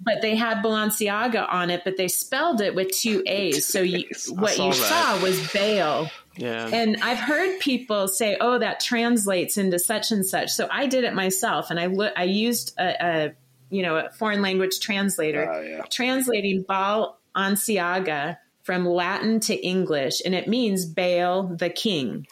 [0.00, 3.66] but they had Balenciaga on it, but they spelled it with two A's.
[3.66, 5.18] So you, what saw you that.
[5.18, 6.10] saw was Baal.
[6.36, 6.68] Yeah.
[6.72, 11.04] And I've heard people say, "Oh, that translates into such and such." So I did
[11.04, 12.12] it myself, and I look.
[12.16, 13.32] I used a, a
[13.70, 15.82] you know a foreign language translator, uh, yeah.
[15.90, 22.26] translating Balenciaga from Latin to English, and it means Baal the king.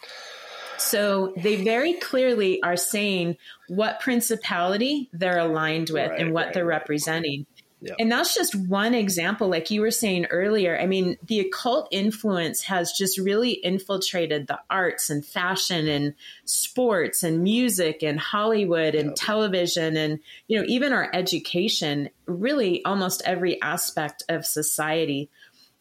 [0.79, 3.37] So they very clearly are saying
[3.68, 6.81] what principality they're aligned with right, and what right, they're right.
[6.81, 7.46] representing.
[7.85, 7.97] Yep.
[7.99, 9.49] And that's just one example.
[9.49, 14.61] Like you were saying earlier, I mean, the occult influence has just really infiltrated the
[14.71, 16.14] arts and fashion and
[16.45, 19.14] sports and music and Hollywood and yep.
[19.16, 25.29] television and, you know, even our education, really almost every aspect of society.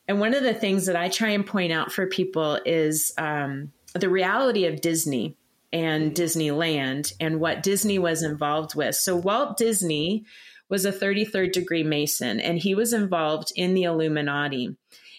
[0.07, 3.71] And one of the things that I try and point out for people is um,
[3.93, 5.37] the reality of Disney
[5.71, 8.95] and Disneyland and what Disney was involved with.
[8.95, 10.25] So, Walt Disney
[10.71, 14.75] was a 33rd degree Mason, and he was involved in the Illuminati.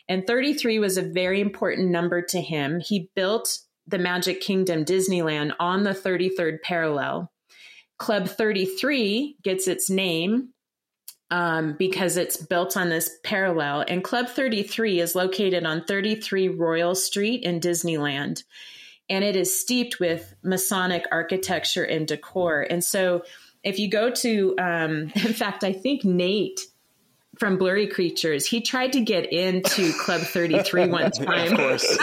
[0.08, 2.80] And 33 was a very important number to him.
[2.80, 7.30] He built the Magic Kingdom Disneyland on the 33rd parallel.
[7.98, 10.48] Club 33 gets its name
[11.30, 13.84] um, because it's built on this parallel.
[13.86, 18.42] And Club 33 is located on 33 Royal Street in Disneyland.
[19.08, 22.62] And it is steeped with Masonic architecture and decor.
[22.62, 23.22] And so
[23.64, 26.60] if you go to, um, in fact, I think Nate
[27.38, 31.52] from Blurry Creatures, he tried to get into Club 33 one time.
[31.52, 31.98] of course.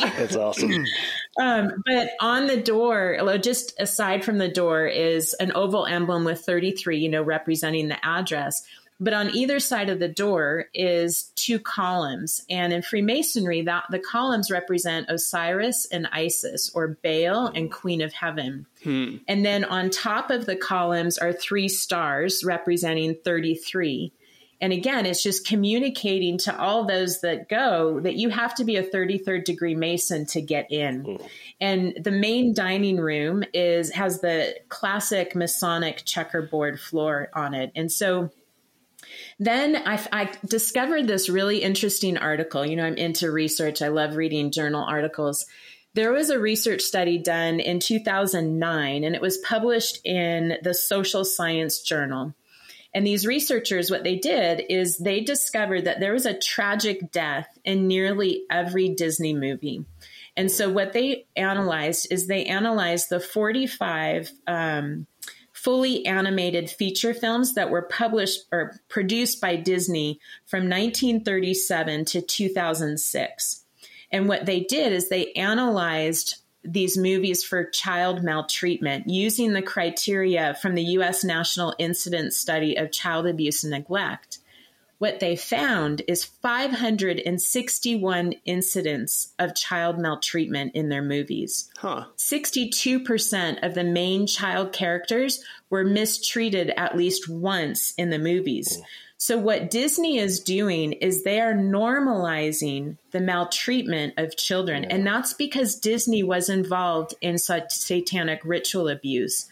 [0.00, 0.86] It's awesome.
[1.38, 6.40] Um, but on the door, just aside from the door, is an oval emblem with
[6.40, 8.62] 33, you know, representing the address.
[8.98, 12.42] But on either side of the door is two columns.
[12.48, 18.14] And in Freemasonry, that the columns represent Osiris and Isis, or Baal and Queen of
[18.14, 18.66] Heaven.
[18.82, 19.16] Hmm.
[19.28, 24.12] And then on top of the columns are three stars representing 33.
[24.60, 28.76] And again, it's just communicating to all those that go that you have to be
[28.76, 31.04] a 33rd degree Mason to get in.
[31.04, 31.28] Mm.
[31.60, 37.70] And the main dining room is has the classic Masonic checkerboard floor on it.
[37.76, 38.30] And so
[39.38, 42.64] then I, I, discovered this really interesting article.
[42.64, 45.44] You know, I'm into research, I love reading journal articles.
[45.94, 51.24] There was a research study done in 2009, and it was published in the Social
[51.24, 52.34] Science Journal.
[52.94, 57.46] And these researchers, what they did is they discovered that there was a tragic death
[57.64, 59.84] in nearly every Disney movie.
[60.36, 65.06] And so, what they analyzed is they analyzed the 45 um,
[65.66, 73.64] fully animated feature films that were published or produced by Disney from 1937 to 2006.
[74.12, 80.54] And what they did is they analyzed these movies for child maltreatment using the criteria
[80.62, 81.24] from the U.S.
[81.24, 84.38] National Incident Study of Child Abuse and Neglect
[84.98, 91.70] what they found is 561 incidents of child maltreatment in their movies.
[91.76, 92.06] Huh.
[92.16, 98.80] 62% of the main child characters were mistreated at least once in the movies.
[99.18, 104.84] So, what Disney is doing is they are normalizing the maltreatment of children.
[104.84, 109.48] And that's because Disney was involved in such satanic ritual abuse.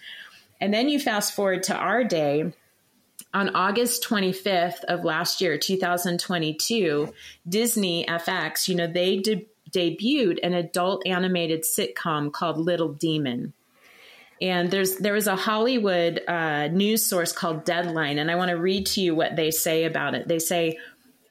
[0.60, 2.52] And then you fast forward to our day
[3.34, 7.12] on August 25th of last year, 2022,
[7.48, 13.52] Disney FX, you know, they de- debuted an adult animated sitcom called Little Demon.
[14.40, 18.56] And there's there was a Hollywood uh, news source called Deadline, and I want to
[18.56, 20.28] read to you what they say about it.
[20.28, 20.78] They say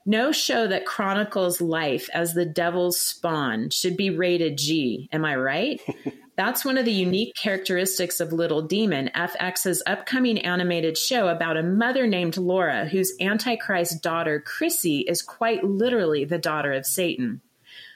[0.06, 5.10] No show that chronicles life as the devil's spawn should be rated G.
[5.12, 5.82] Am I right?
[6.36, 11.64] That's one of the unique characteristics of Little Demon, FX's upcoming animated show about a
[11.64, 17.42] mother named Laura, whose Antichrist daughter, Chrissy, is quite literally the daughter of Satan.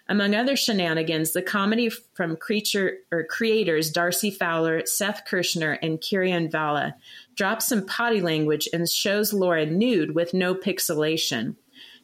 [0.08, 6.50] Among other shenanigans, the comedy from creature or creators Darcy Fowler, Seth Kirschner, and Kieran
[6.50, 6.95] Valla
[7.36, 11.56] drops some potty language and shows Laura nude with no pixelation.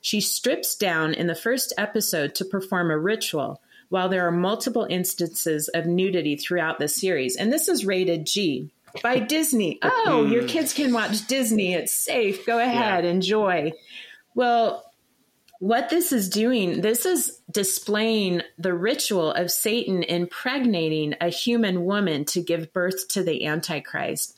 [0.01, 4.87] She strips down in the first episode to perform a ritual, while there are multiple
[4.89, 7.35] instances of nudity throughout the series.
[7.35, 9.79] And this is rated G by Disney.
[10.03, 10.09] Mm-hmm.
[10.09, 11.73] Oh, your kids can watch Disney.
[11.73, 12.45] It's safe.
[12.45, 13.09] Go ahead, yeah.
[13.09, 13.73] enjoy.
[14.35, 14.83] Well,
[15.59, 22.25] what this is doing, this is displaying the ritual of Satan impregnating a human woman
[22.25, 24.37] to give birth to the Antichrist.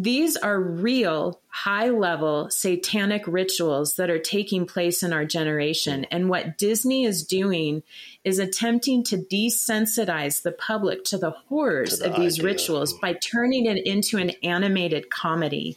[0.00, 6.04] These are real, high level satanic rituals that are taking place in our generation.
[6.12, 7.82] And what Disney is doing
[8.22, 12.44] is attempting to desensitize the public to the horrors to the of these idea.
[12.44, 15.76] rituals by turning it into an animated comedy.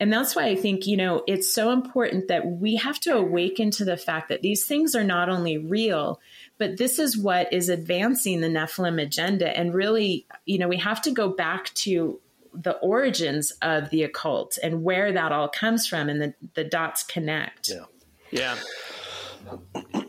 [0.00, 3.70] And that's why I think, you know, it's so important that we have to awaken
[3.72, 6.20] to the fact that these things are not only real,
[6.58, 9.56] but this is what is advancing the Nephilim agenda.
[9.56, 12.18] And really, you know, we have to go back to
[12.56, 17.02] the origins of the occult and where that all comes from and the, the dots
[17.02, 17.68] connect.
[17.68, 17.84] Yeah.
[18.30, 18.56] Yeah.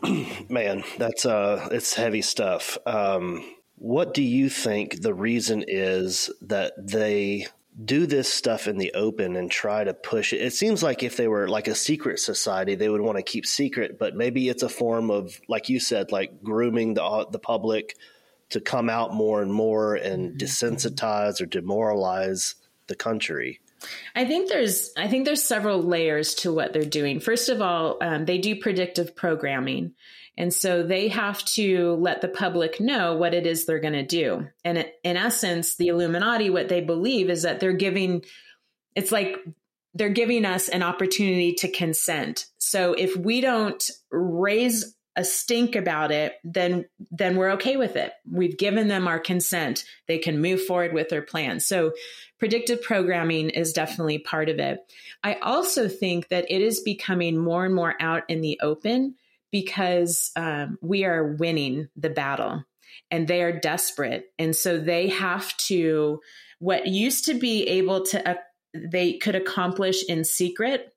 [0.48, 2.78] Man, that's uh it's heavy stuff.
[2.86, 3.44] Um
[3.76, 7.46] what do you think the reason is that they
[7.84, 10.40] do this stuff in the open and try to push it.
[10.40, 13.46] It seems like if they were like a secret society, they would want to keep
[13.46, 17.96] secret, but maybe it's a form of, like you said, like grooming the the public
[18.50, 20.38] to come out more and more and mm-hmm.
[20.38, 22.54] desensitize or demoralize
[22.86, 23.60] the country?
[24.14, 27.20] I think there's I think there's several layers to what they're doing.
[27.20, 29.94] First of all, um, they do predictive programming,
[30.36, 34.04] and so they have to let the public know what it is they're going to
[34.04, 34.48] do.
[34.64, 38.24] And in essence, the Illuminati, what they believe is that they're giving.
[38.96, 39.36] It's like
[39.94, 42.46] they're giving us an opportunity to consent.
[42.58, 48.12] So if we don't raise a stink about it, then then we're okay with it.
[48.30, 49.84] We've given them our consent.
[50.06, 51.58] They can move forward with their plan.
[51.58, 51.92] So
[52.38, 54.78] predictive programming is definitely part of it.
[55.24, 59.16] I also think that it is becoming more and more out in the open
[59.50, 62.64] because um, we are winning the battle
[63.10, 64.26] and they are desperate.
[64.38, 66.20] And so they have to,
[66.60, 68.34] what used to be able to, uh,
[68.72, 70.94] they could accomplish in secret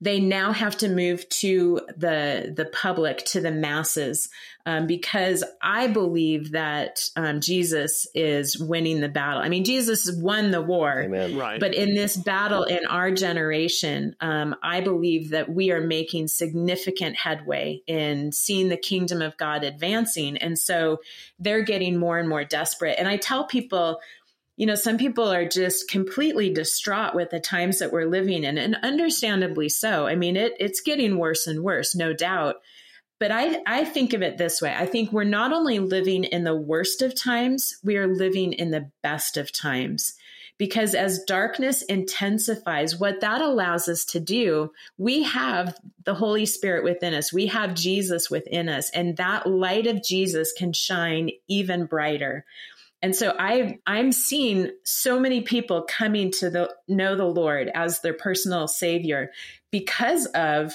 [0.00, 4.28] they now have to move to the the public to the masses
[4.66, 9.42] um, because I believe that um, Jesus is winning the battle.
[9.42, 11.36] I mean, Jesus won the war, Amen.
[11.36, 11.60] right?
[11.60, 17.16] But in this battle in our generation, um, I believe that we are making significant
[17.16, 21.00] headway in seeing the kingdom of God advancing, and so
[21.38, 22.96] they're getting more and more desperate.
[22.98, 24.00] And I tell people
[24.56, 28.56] you know, some people are just completely distraught with the times that we're living in,
[28.56, 30.06] and understandably so.
[30.06, 32.56] I mean, it, it's getting worse and worse, no doubt.
[33.20, 36.44] But I, I think of it this way I think we're not only living in
[36.44, 40.14] the worst of times, we are living in the best of times.
[40.56, 46.84] Because as darkness intensifies, what that allows us to do, we have the Holy Spirit
[46.84, 47.32] within us.
[47.32, 52.44] We have Jesus within us, and that light of Jesus can shine even brighter.
[53.04, 58.00] And so I I'm seeing so many people coming to the know the Lord as
[58.00, 59.30] their personal savior
[59.70, 60.74] because of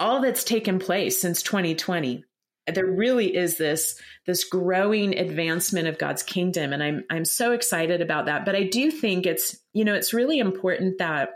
[0.00, 2.24] all that's taken place since 2020.
[2.66, 3.94] There really is this
[4.26, 8.44] this growing advancement of God's kingdom and I'm I'm so excited about that.
[8.44, 11.30] But I do think it's you know it's really important that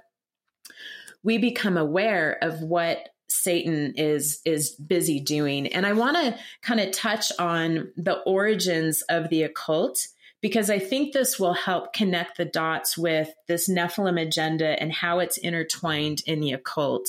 [1.22, 5.66] we become aware of what Satan is is busy doing.
[5.68, 10.06] And I want to kind of touch on the origins of the occult
[10.40, 15.18] because I think this will help connect the dots with this Nephilim agenda and how
[15.18, 17.08] it's intertwined in the occult.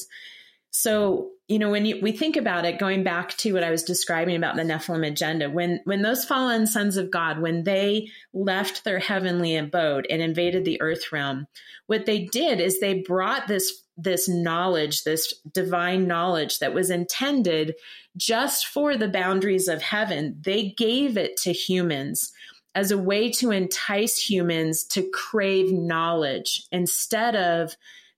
[0.71, 3.83] So, you know, when you, we think about it, going back to what I was
[3.83, 8.83] describing about the Nephilim agenda, when when those fallen sons of God, when they left
[8.83, 11.47] their heavenly abode and invaded the earth realm,
[11.87, 17.75] what they did is they brought this this knowledge, this divine knowledge that was intended
[18.17, 20.37] just for the boundaries of heaven.
[20.41, 22.31] They gave it to humans
[22.73, 27.75] as a way to entice humans to crave knowledge instead of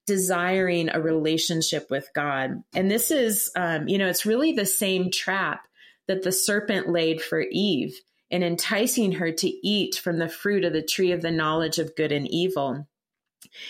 [0.07, 2.63] desiring a relationship with God.
[2.73, 5.67] And this is, um, you know, it's really the same trap
[6.07, 7.99] that the serpent laid for Eve
[8.32, 11.95] in enticing her to eat from the fruit of the tree of the knowledge of
[11.95, 12.88] good and evil.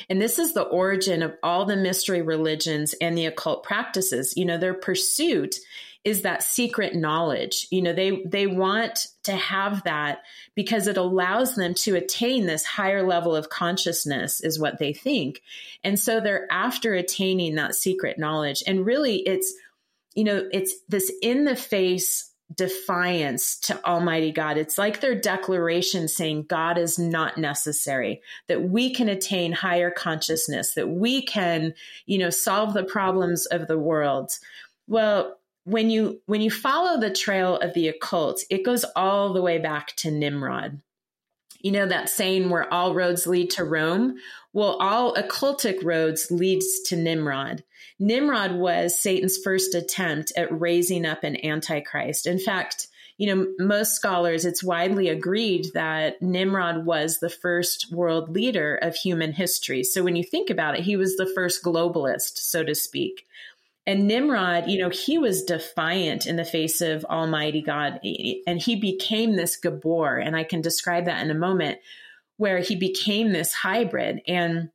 [0.09, 4.33] And this is the origin of all the mystery religions and the occult practices.
[4.35, 5.55] You know, their pursuit
[6.03, 7.67] is that secret knowledge.
[7.69, 10.19] You know, they they want to have that
[10.55, 15.41] because it allows them to attain this higher level of consciousness is what they think.
[15.83, 18.63] And so they're after attaining that secret knowledge.
[18.65, 19.53] And really it's
[20.15, 24.57] you know, it's this in the face defiance to Almighty God.
[24.57, 30.73] It's like their declaration saying God is not necessary, that we can attain higher consciousness,
[30.73, 31.73] that we can,
[32.05, 34.31] you know, solve the problems of the world.
[34.87, 39.41] Well, when you when you follow the trail of the occult, it goes all the
[39.41, 40.79] way back to Nimrod.
[41.59, 44.15] You know that saying where all roads lead to Rome?
[44.57, 47.63] Well, all occultic roads leads to Nimrod.
[47.99, 52.25] Nimrod was Satan's first attempt at raising up an antichrist.
[52.25, 52.87] In fact,
[53.19, 58.95] you know, most scholars, it's widely agreed that Nimrod was the first world leader of
[58.95, 59.83] human history.
[59.83, 63.27] So when you think about it, he was the first globalist, so to speak.
[63.85, 67.99] And Nimrod, you know, he was defiant in the face of Almighty God,
[68.47, 70.17] and he became this Gabor.
[70.17, 71.77] And I can describe that in a moment,
[72.37, 74.21] where he became this hybrid.
[74.27, 74.69] And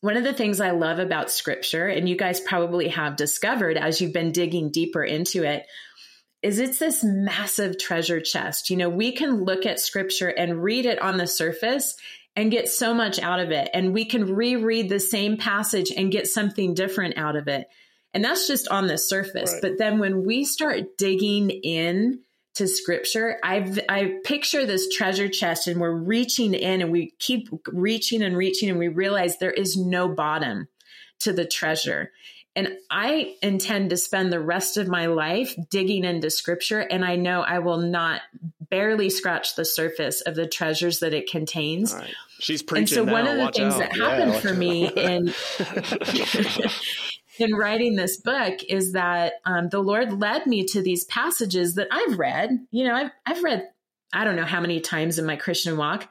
[0.00, 4.00] one of the things I love about scripture, and you guys probably have discovered as
[4.00, 5.66] you've been digging deeper into it,
[6.42, 8.70] is it's this massive treasure chest.
[8.70, 11.96] You know, we can look at scripture and read it on the surface
[12.36, 13.70] and get so much out of it.
[13.72, 17.66] And we can reread the same passage and get something different out of it.
[18.12, 19.52] And that's just on the surface.
[19.54, 19.62] Right.
[19.62, 22.20] But then when we start digging in
[22.56, 27.48] to scripture, I I picture this treasure chest and we're reaching in and we keep
[27.66, 30.68] reaching and reaching and we realize there is no bottom
[31.20, 32.12] to the treasure.
[32.54, 37.16] And I intend to spend the rest of my life digging into scripture and I
[37.16, 38.22] know I will not
[38.70, 41.92] barely scratch the surface of the treasures that it contains.
[41.92, 42.14] Right.
[42.40, 42.82] She's preaching.
[42.82, 43.12] And so now.
[43.12, 43.80] one of the watch things out.
[43.80, 45.34] that happened yeah, for me in
[47.38, 51.88] in writing this book is that um, the Lord led me to these passages that
[51.90, 52.50] I've read.
[52.70, 53.68] You know, I've, I've read,
[54.12, 56.08] I don't know how many times in my Christian walk,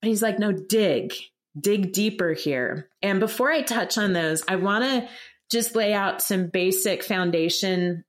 [0.00, 1.14] but He's like, no, dig,
[1.58, 2.88] dig deeper here.
[3.02, 5.08] And before I touch on those, I want to
[5.50, 8.04] just lay out some basic foundation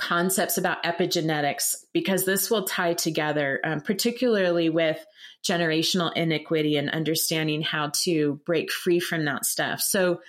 [0.00, 5.04] concepts about epigenetics because this will tie together, um, particularly with
[5.44, 9.80] generational iniquity and understanding how to break free from that stuff.
[9.80, 10.20] So,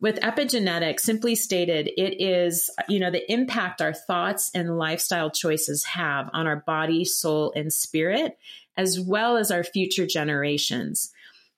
[0.00, 5.84] with epigenetics, simply stated, it is, you know, the impact our thoughts and lifestyle choices
[5.84, 8.38] have on our body, soul, and spirit,
[8.76, 11.12] as well as our future generations.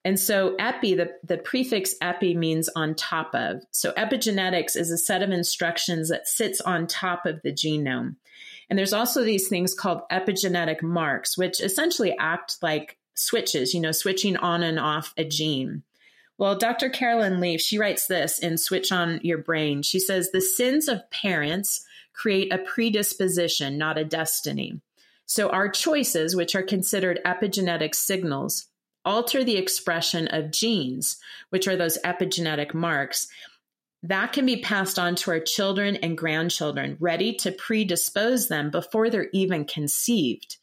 [0.04, 3.62] And so epi, the, the prefix epi means on top of.
[3.70, 8.16] So epigenetics is a set of instructions that sits on top of the genome.
[8.68, 13.92] And there's also these things called epigenetic marks, which essentially act like switches, you know,
[13.92, 15.84] switching on and off a gene.
[16.38, 16.88] Well, Dr.
[16.88, 19.82] Caroline Leaf, she writes this in Switch on Your Brain.
[19.82, 24.80] She says, The sins of parents create a predisposition, not a destiny.
[25.26, 28.66] So our choices, which are considered epigenetic signals,
[29.04, 31.16] alter the expression of genes,
[31.50, 33.28] which are those epigenetic marks.
[34.02, 39.10] That can be passed on to our children and grandchildren, ready to predispose them before
[39.10, 40.56] they're even conceived.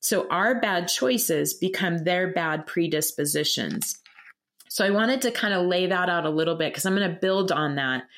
[0.00, 3.98] So our bad choices become their bad predispositions.
[4.74, 7.08] So I wanted to kind of lay that out a little bit because I'm going
[7.08, 8.08] to build on that.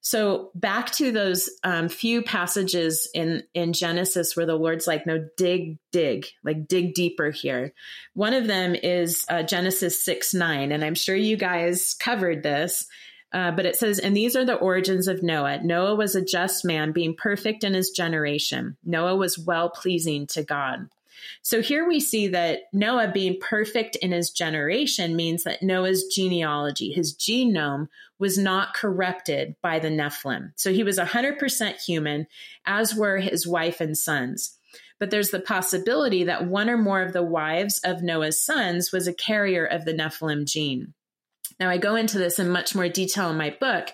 [0.00, 5.24] So back to those um, few passages in in Genesis where the Lord's like, "No,
[5.36, 7.72] dig, dig, like dig deeper here."
[8.14, 12.88] One of them is uh, Genesis six nine, and I'm sure you guys covered this.
[13.32, 15.62] Uh, but it says, and these are the origins of Noah.
[15.62, 18.76] Noah was a just man, being perfect in his generation.
[18.84, 20.88] Noah was well pleasing to God.
[21.42, 26.92] So here we see that Noah being perfect in his generation means that Noah's genealogy,
[26.92, 30.52] his genome, was not corrupted by the Nephilim.
[30.56, 32.26] So he was 100% human,
[32.66, 34.56] as were his wife and sons.
[34.98, 39.08] But there's the possibility that one or more of the wives of Noah's sons was
[39.08, 40.92] a carrier of the Nephilim gene.
[41.58, 43.90] Now, I go into this in much more detail in my book,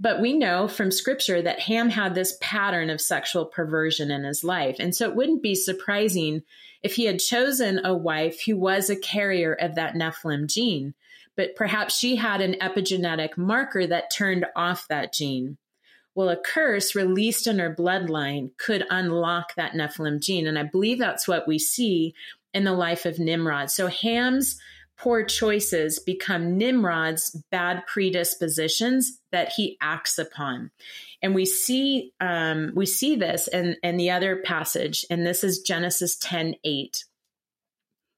[0.00, 4.42] but we know from scripture that Ham had this pattern of sexual perversion in his
[4.42, 4.76] life.
[4.78, 6.42] And so it wouldn't be surprising
[6.82, 10.94] if he had chosen a wife who was a carrier of that Nephilim gene,
[11.36, 15.56] but perhaps she had an epigenetic marker that turned off that gene.
[16.14, 20.46] Well, a curse released in her bloodline could unlock that Nephilim gene.
[20.46, 22.14] And I believe that's what we see
[22.52, 23.70] in the life of Nimrod.
[23.70, 24.60] So Ham's
[24.98, 30.70] poor choices become Nimrod's bad predispositions that he acts upon.
[31.22, 35.60] And we see um, we see this in, in the other passage, and this is
[35.60, 37.04] Genesis 10 8.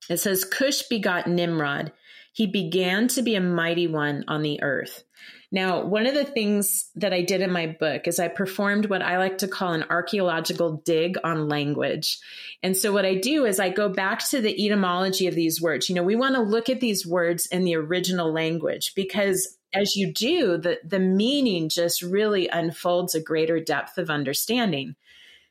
[0.08, 1.92] It says, Cush begot Nimrod.
[2.32, 5.04] He began to be a mighty one on the earth.
[5.52, 9.02] Now, one of the things that I did in my book is I performed what
[9.02, 12.18] I like to call an archaeological dig on language.
[12.62, 15.88] And so, what I do is I go back to the etymology of these words.
[15.88, 19.94] You know, we want to look at these words in the original language because as
[19.94, 24.96] you do, the, the meaning just really unfolds a greater depth of understanding.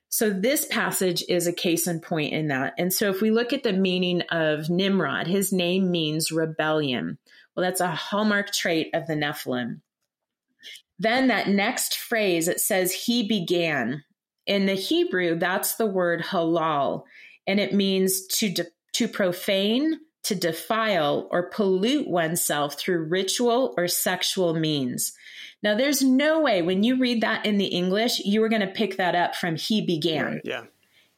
[0.09, 2.73] So, this passage is a case in point in that.
[2.77, 7.17] And so, if we look at the meaning of Nimrod, his name means rebellion.
[7.55, 9.79] Well, that's a hallmark trait of the Nephilim.
[10.99, 14.03] Then that next phrase, it says, He began.
[14.45, 17.03] In the Hebrew, that's the word halal,
[17.47, 23.87] and it means to, de- to profane, to defile, or pollute oneself through ritual or
[23.87, 25.13] sexual means.
[25.63, 28.67] Now, there's no way when you read that in the English, you are going to
[28.67, 30.25] pick that up from He began.
[30.25, 30.63] Right, yeah.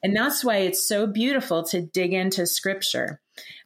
[0.02, 3.20] And that's why it's so beautiful to dig into scripture.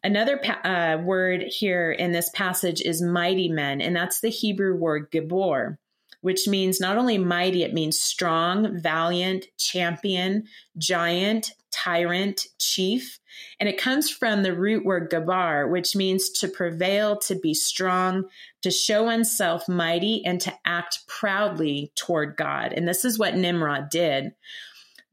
[0.03, 4.75] Another pa- uh, word here in this passage is mighty men, and that's the Hebrew
[4.75, 5.77] word gibor
[6.21, 10.45] which means not only mighty, it means strong, valiant, champion,
[10.77, 13.19] giant, tyrant, chief.
[13.59, 18.25] And it comes from the root word gabar, which means to prevail, to be strong,
[18.61, 22.73] to show oneself mighty, and to act proudly toward God.
[22.73, 24.31] And this is what Nimrod did.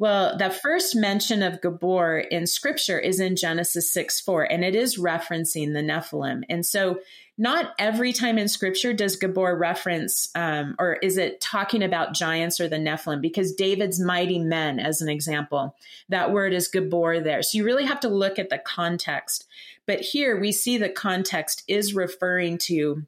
[0.01, 4.77] Well, the first mention of Gabor in scripture is in Genesis 6 4, and it
[4.77, 6.43] is referencing the Nephilim.
[6.49, 7.01] And so
[7.37, 12.61] not every time in scripture does Gabor reference, um, or is it talking about giants
[12.61, 13.21] or the Nephilim?
[13.21, 15.75] Because David's mighty men, as an example,
[16.09, 17.43] that word is Gabor there.
[17.43, 19.47] So you really have to look at the context.
[19.85, 23.05] But here we see the context is referring to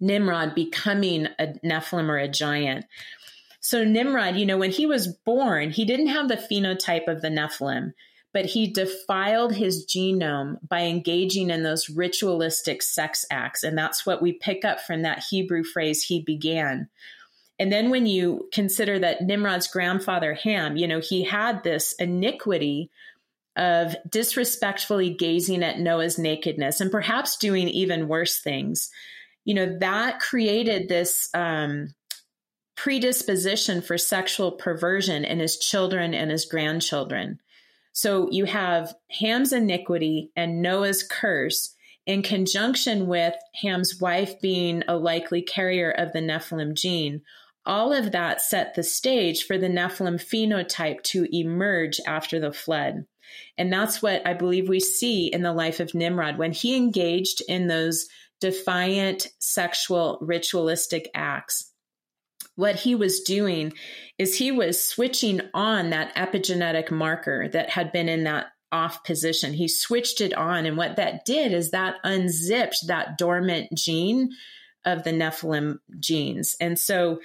[0.00, 2.86] Nimrod becoming a Nephilim or a giant.
[3.60, 7.28] So Nimrod, you know, when he was born, he didn't have the phenotype of the
[7.28, 7.92] Nephilim
[8.32, 13.62] but he defiled his genome by engaging in those ritualistic sex acts.
[13.62, 16.88] And that's what we pick up from that Hebrew phrase, he began.
[17.58, 22.90] And then when you consider that Nimrod's grandfather, Ham, you know, he had this iniquity
[23.56, 28.90] of disrespectfully gazing at Noah's nakedness and perhaps doing even worse things,
[29.44, 31.92] you know, that created this um,
[32.78, 37.40] predisposition for sexual perversion in his children and his grandchildren.
[37.92, 41.74] So you have Ham's iniquity and Noah's curse
[42.06, 47.22] in conjunction with Ham's wife being a likely carrier of the Nephilim gene.
[47.66, 53.06] All of that set the stage for the Nephilim phenotype to emerge after the flood.
[53.58, 57.42] And that's what I believe we see in the life of Nimrod when he engaged
[57.48, 58.08] in those
[58.40, 61.67] defiant sexual ritualistic acts
[62.58, 63.72] what he was doing
[64.18, 69.52] is he was switching on that epigenetic marker that had been in that off position.
[69.52, 70.66] He switched it on.
[70.66, 74.30] And what that did is that unzipped that dormant gene
[74.84, 76.56] of the Nephilim genes.
[76.60, 77.20] And so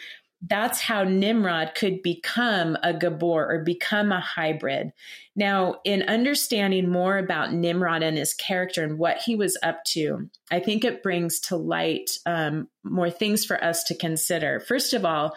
[0.45, 4.91] that's how Nimrod could become a Gabor or become a hybrid.
[5.35, 10.29] Now, in understanding more about Nimrod and his character and what he was up to,
[10.51, 14.59] I think it brings to light um, more things for us to consider.
[14.59, 15.33] First of all,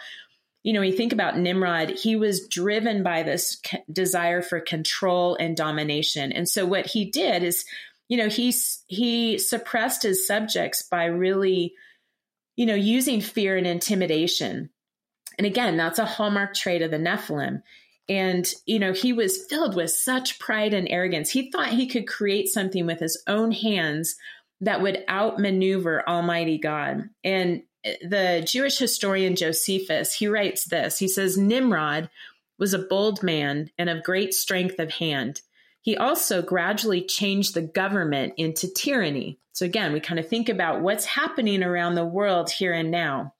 [0.64, 5.36] you know, when you think about Nimrod, he was driven by this desire for control
[5.36, 6.32] and domination.
[6.32, 7.64] And so what he did is,
[8.08, 8.52] you know, he
[8.88, 11.74] he suppressed his subjects by really,
[12.56, 14.70] you know, using fear and intimidation
[15.38, 17.62] and again, that's a hallmark trait of the Nephilim.
[18.08, 21.30] And, you know, he was filled with such pride and arrogance.
[21.30, 24.16] He thought he could create something with his own hands
[24.60, 27.10] that would outmaneuver Almighty God.
[27.24, 32.08] And eh, the Jewish historian Josephus, he writes this He says, Nimrod
[32.58, 35.42] was a bold man and of great strength of hand.
[35.82, 39.38] He also gradually changed the government into tyranny.
[39.52, 43.34] So, again, we kind of think about what's happening around the world here and now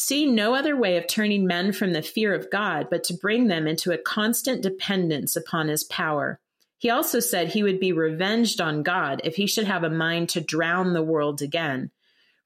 [0.00, 3.48] see no other way of turning men from the fear of God but to bring
[3.48, 6.40] them into a constant dependence upon his power.
[6.78, 10.30] He also said he would be revenged on God if he should have a mind
[10.30, 11.90] to drown the world again.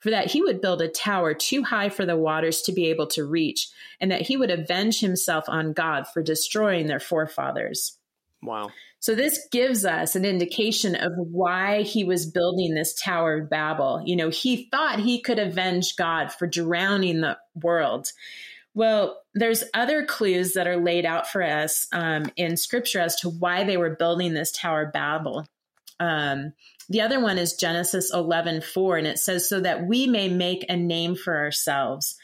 [0.01, 3.07] For that he would build a tower too high for the waters to be able
[3.07, 3.69] to reach,
[4.01, 7.97] and that he would avenge himself on God for destroying their forefathers.
[8.43, 8.71] Wow.
[9.05, 14.03] So this gives us an indication of why he was building this Tower of Babel.
[14.03, 18.13] You know, he thought he could avenge God for drowning the world.
[18.73, 23.29] Well, there's other clues that are laid out for us um, in scripture as to
[23.29, 25.47] why they were building this Tower of Babel.
[26.01, 26.55] Um,
[26.89, 30.65] the other one is Genesis 11 4, and it says, So that we may make
[30.71, 32.17] a name for ourselves.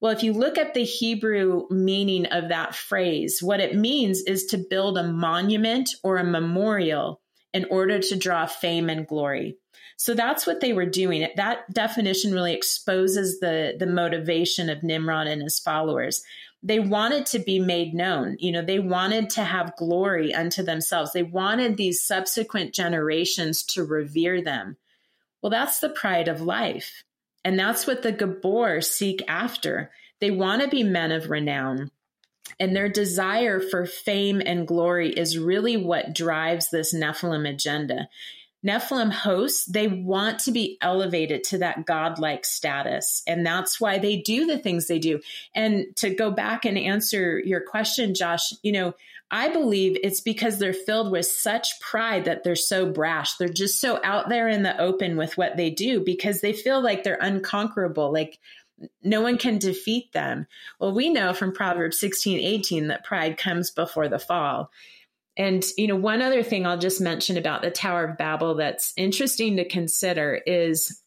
[0.00, 4.46] Well, if you look at the Hebrew meaning of that phrase, what it means is
[4.46, 7.20] to build a monument or a memorial
[7.52, 9.56] in order to draw fame and glory.
[9.96, 11.26] So that's what they were doing.
[11.34, 16.22] That definition really exposes the, the motivation of Nimrod and his followers.
[16.62, 18.36] They wanted to be made known.
[18.38, 21.12] You know, they wanted to have glory unto themselves.
[21.12, 24.76] They wanted these subsequent generations to revere them.
[25.42, 27.02] Well, that's the pride of life.
[27.48, 29.90] And that's what the Gabor seek after.
[30.20, 31.90] They want to be men of renown.
[32.60, 38.10] And their desire for fame and glory is really what drives this Nephilim agenda.
[38.62, 43.22] Nephilim hosts, they want to be elevated to that godlike status.
[43.26, 45.18] And that's why they do the things they do.
[45.54, 48.92] And to go back and answer your question, Josh, you know,
[49.30, 53.34] I believe it's because they're filled with such pride that they're so brash.
[53.36, 56.82] They're just so out there in the open with what they do because they feel
[56.82, 58.12] like they're unconquerable.
[58.12, 58.38] Like
[59.02, 60.46] no one can defeat them.
[60.78, 64.70] Well, we know from Proverbs 16, 18 that pride comes before the fall.
[65.36, 68.92] And, you know, one other thing I'll just mention about the Tower of Babel that's
[68.96, 71.02] interesting to consider is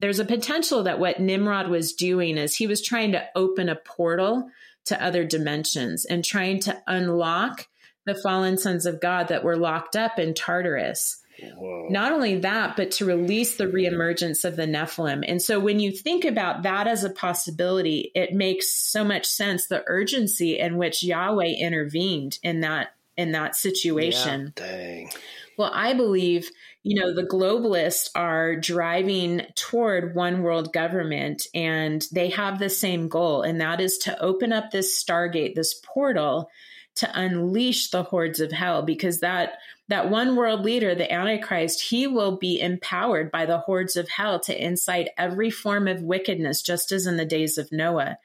[0.00, 3.76] there's a potential that what Nimrod was doing is he was trying to open a
[3.76, 4.50] portal
[4.86, 7.68] to other dimensions and trying to unlock
[8.06, 11.20] the fallen sons of God that were locked up in Tartarus.
[11.56, 11.88] Whoa.
[11.90, 15.24] Not only that, but to release the reemergence of the Nephilim.
[15.26, 19.66] And so when you think about that as a possibility, it makes so much sense
[19.66, 24.52] the urgency in which Yahweh intervened in that in that situation.
[24.56, 25.10] Yeah, dang.
[25.56, 26.50] Well, I believe,
[26.84, 33.08] you know, the globalists are driving toward one world government and they have the same
[33.08, 36.50] goal, and that is to open up this Stargate, this portal
[36.96, 39.54] to unleash the hordes of hell because that
[39.88, 44.38] that one world leader the antichrist he will be empowered by the hordes of hell
[44.38, 48.16] to incite every form of wickedness just as in the days of noah.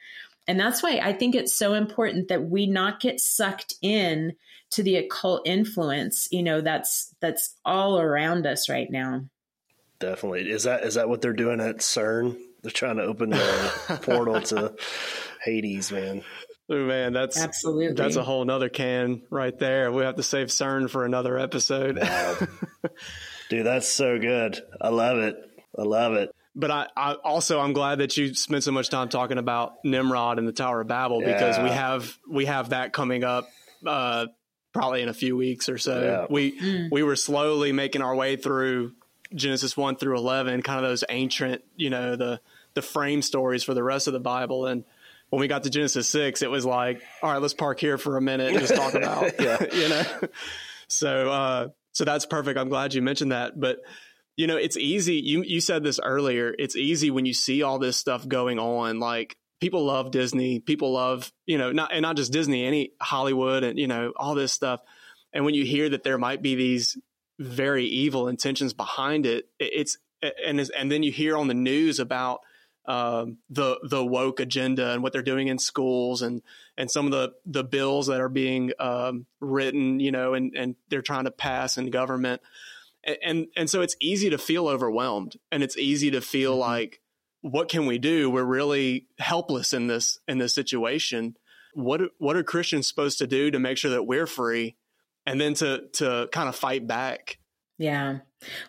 [0.48, 4.36] And that's why i think it's so important that we not get sucked in
[4.72, 9.26] to the occult influence you know that's that's all around us right now.
[10.00, 10.50] Definitely.
[10.50, 12.38] Is that is that what they're doing at cern?
[12.62, 14.76] They're trying to open the portal to
[15.44, 16.24] hades man.
[16.72, 17.96] Oh, man that's absolutely.
[17.96, 19.92] that's a whole nother can right there.
[19.92, 22.00] We have to save cern for another episode.
[22.00, 22.38] Wow.
[23.50, 24.62] dude that's so good.
[24.80, 25.36] I love it.
[25.78, 26.32] I love it.
[26.56, 30.40] But I, I, also I'm glad that you spent so much time talking about Nimrod
[30.40, 31.34] and the Tower of Babel yeah.
[31.34, 33.50] because we have we have that coming up
[33.86, 34.28] uh,
[34.74, 36.02] probably in a few weeks or so.
[36.02, 36.26] Yeah.
[36.30, 36.92] We mm.
[36.92, 38.94] we were slowly making our way through
[39.34, 42.42] Genesis one through eleven, kind of those ancient, you know, the
[42.74, 44.68] the frame stories for the rest of the Bible.
[44.68, 44.84] And
[45.30, 48.18] when we got to Genesis six, it was like, all right, let's park here for
[48.18, 49.40] a minute and just talk about,
[49.74, 50.06] you know.
[50.88, 52.60] So uh, so that's perfect.
[52.60, 53.80] I'm glad you mentioned that, but.
[54.36, 55.16] You know, it's easy.
[55.16, 56.56] You you said this earlier.
[56.58, 58.98] It's easy when you see all this stuff going on.
[58.98, 60.60] Like people love Disney.
[60.60, 64.36] People love, you know, not and not just Disney, any Hollywood and you know all
[64.36, 64.82] this stuff.
[65.34, 66.98] And when you hear that there might be these
[67.38, 72.42] very evil intentions behind it, it's and and then you hear on the news about
[72.86, 76.42] um, the the woke agenda and what they're doing in schools and
[76.78, 80.76] and some of the the bills that are being um, written, you know, and and
[80.90, 82.42] they're trying to pass in government.
[83.04, 86.62] And, and and so it's easy to feel overwhelmed and it's easy to feel mm-hmm.
[86.62, 87.02] like
[87.42, 88.30] what can we do?
[88.30, 91.36] We're really helpless in this in this situation.
[91.74, 94.76] What what are Christians supposed to do to make sure that we're free,
[95.26, 97.38] and then to to kind of fight back?
[97.78, 98.20] Yeah.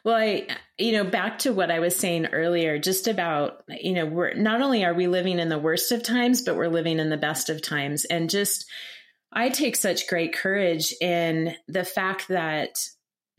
[0.05, 0.47] Well, I,
[0.79, 4.63] you know, back to what I was saying earlier, just about, you know, we're not
[4.63, 7.51] only are we living in the worst of times, but we're living in the best
[7.51, 8.05] of times.
[8.05, 8.67] And just,
[9.33, 12.71] I take such great courage in the fact that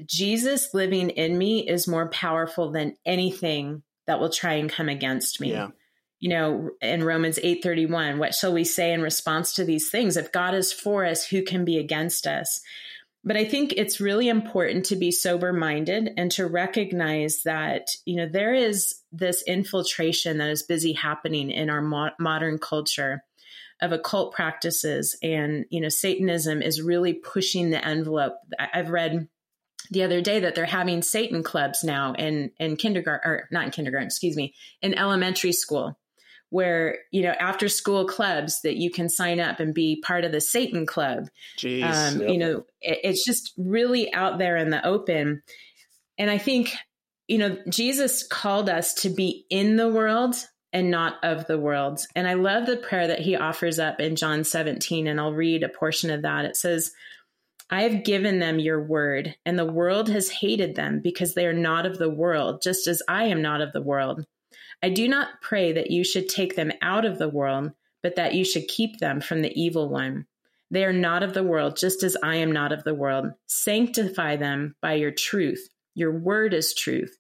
[0.06, 5.40] Jesus living in me is more powerful than anything that will try and come against
[5.42, 5.52] me.
[5.52, 5.70] Yeah.
[6.20, 10.18] You know, in Romans 8:31, what shall we say in response to these things?
[10.18, 12.62] If God is for us, who can be against us?
[13.24, 18.16] But I think it's really important to be sober minded and to recognize that, you
[18.16, 23.24] know, there is this infiltration that is busy happening in our mo- modern culture
[23.80, 25.18] of occult practices.
[25.22, 28.34] And, you know, Satanism is really pushing the envelope.
[28.60, 29.28] I've read
[29.92, 33.72] the other day that they're having Satan clubs now in in kindergarten or not in
[33.72, 35.98] kindergarten, excuse me, in elementary school
[36.52, 40.32] where you know after school clubs that you can sign up and be part of
[40.32, 41.28] the Satan club.
[41.58, 42.30] Jeez, um, yep.
[42.30, 45.42] You know, it, it's just really out there in the open,
[46.20, 46.74] and I think
[47.28, 50.36] you know Jesus called us to be in the world
[50.74, 52.02] and not of the world.
[52.16, 55.64] And I love the prayer that he offers up in John 17, and I'll read
[55.64, 56.46] a portion of that.
[56.46, 56.92] It says.
[57.74, 61.54] I have given them your word, and the world has hated them because they are
[61.54, 64.26] not of the world, just as I am not of the world.
[64.84, 67.72] I do not pray that you should take them out of the world,
[68.04, 70.26] but that you should keep them from the evil one.
[70.70, 73.28] They are not of the world, just as I am not of the world.
[73.48, 75.70] Sanctify them by your truth.
[75.96, 77.18] Your word is truth.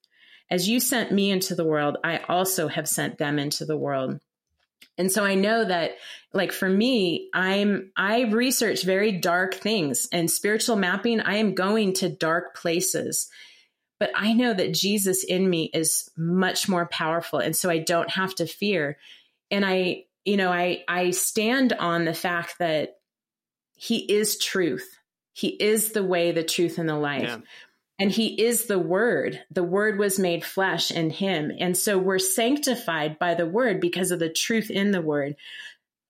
[0.49, 4.19] As you sent me into the world, I also have sent them into the world.
[5.01, 5.93] And so I know that
[6.31, 11.93] like for me, I'm I research very dark things and spiritual mapping, I am going
[11.93, 13.27] to dark places.
[13.99, 18.11] But I know that Jesus in me is much more powerful and so I don't
[18.11, 18.99] have to fear.
[19.49, 22.97] And I you know, I I stand on the fact that
[23.75, 24.87] he is truth.
[25.33, 27.23] He is the way, the truth and the life.
[27.23, 27.37] Yeah.
[28.01, 29.43] And he is the word.
[29.51, 31.51] The word was made flesh in him.
[31.59, 35.35] And so we're sanctified by the word because of the truth in the word.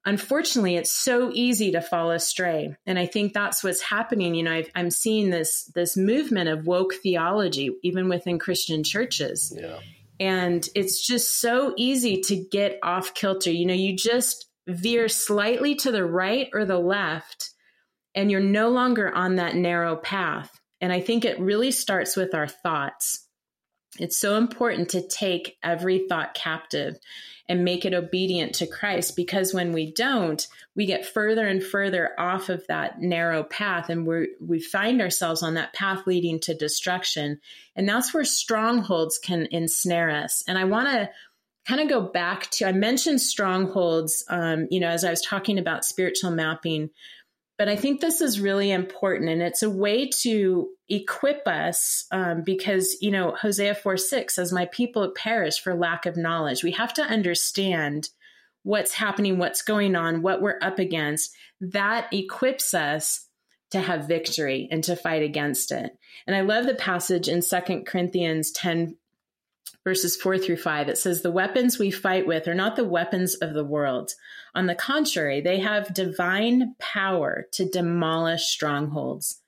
[0.05, 2.77] Unfortunately, it's so easy to fall astray.
[2.85, 4.35] And I think that's what's happening.
[4.35, 9.53] You know, i am seeing this, this movement of woke theology, even within Christian churches.
[9.53, 9.79] Yeah.
[10.17, 13.51] And it's just so easy to get off kilter.
[13.51, 17.49] You know, you just veer slightly to the right or the left,
[18.15, 20.60] and you're no longer on that narrow path.
[20.81, 23.27] And I think it really starts with our thoughts.
[23.99, 26.97] It's so important to take every thought captive
[27.49, 32.17] and make it obedient to Christ because when we don't, we get further and further
[32.17, 36.53] off of that narrow path and we we find ourselves on that path leading to
[36.53, 37.41] destruction.
[37.75, 40.43] And that's where strongholds can ensnare us.
[40.47, 41.09] And I want to
[41.67, 45.59] kind of go back to I mentioned strongholds um, you know as I was talking
[45.59, 46.89] about spiritual mapping
[47.61, 52.41] but I think this is really important, and it's a way to equip us um,
[52.43, 56.63] because, you know, Hosea 4 6 says, My people perish for lack of knowledge.
[56.63, 58.09] We have to understand
[58.63, 61.35] what's happening, what's going on, what we're up against.
[61.59, 63.27] That equips us
[63.69, 65.95] to have victory and to fight against it.
[66.25, 68.97] And I love the passage in Second Corinthians 10
[69.83, 73.35] verses 4 through 5, it says, The weapons we fight with are not the weapons
[73.35, 74.13] of the world.
[74.53, 79.41] On the contrary, they have divine power to demolish strongholds.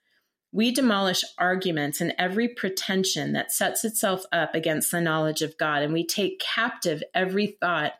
[0.51, 5.81] We demolish arguments and every pretension that sets itself up against the knowledge of God,
[5.81, 7.93] and we take captive every thought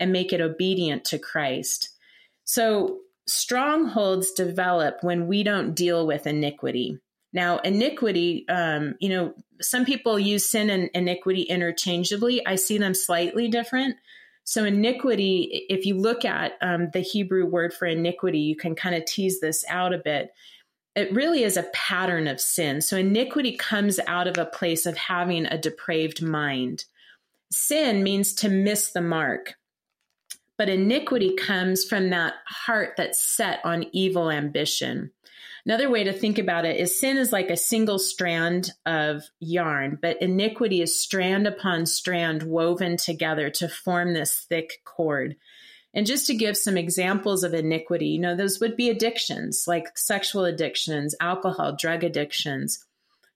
[0.00, 1.90] and make it obedient to Christ.
[2.44, 6.98] So, strongholds develop when we don't deal with iniquity.
[7.32, 12.46] Now, iniquity, um, you know, some people use sin and iniquity interchangeably.
[12.46, 13.96] I see them slightly different.
[14.44, 18.94] So, iniquity, if you look at um, the Hebrew word for iniquity, you can kind
[18.94, 20.32] of tease this out a bit.
[20.96, 22.80] It really is a pattern of sin.
[22.80, 26.86] So, iniquity comes out of a place of having a depraved mind.
[27.52, 29.56] Sin means to miss the mark,
[30.56, 35.10] but iniquity comes from that heart that's set on evil ambition.
[35.66, 39.98] Another way to think about it is sin is like a single strand of yarn,
[40.00, 45.36] but iniquity is strand upon strand woven together to form this thick cord.
[45.94, 49.96] And just to give some examples of iniquity, you know, those would be addictions like
[49.96, 52.84] sexual addictions, alcohol, drug addictions,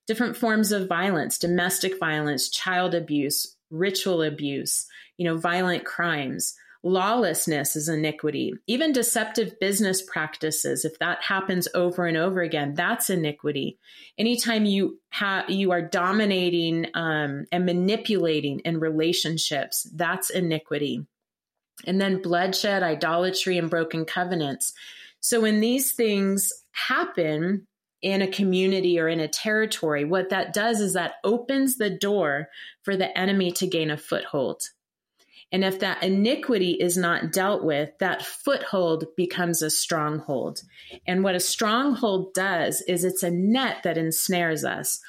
[0.06, 6.54] different forms of violence, domestic violence, child abuse, ritual abuse, you know, violent crimes.
[6.84, 8.54] Lawlessness is iniquity.
[8.66, 13.78] Even deceptive business practices, if that happens over and over again, that's iniquity.
[14.18, 21.06] Anytime you have you are dominating um, and manipulating in relationships, that's iniquity.
[21.86, 24.72] And then bloodshed, idolatry, and broken covenants.
[25.20, 27.66] So when these things happen,
[28.02, 32.48] in a community or in a territory, what that does is that opens the door
[32.82, 34.62] for the enemy to gain a foothold.
[35.52, 40.62] And if that iniquity is not dealt with, that foothold becomes a stronghold.
[41.06, 45.00] And what a stronghold does is it's a net that ensnares us.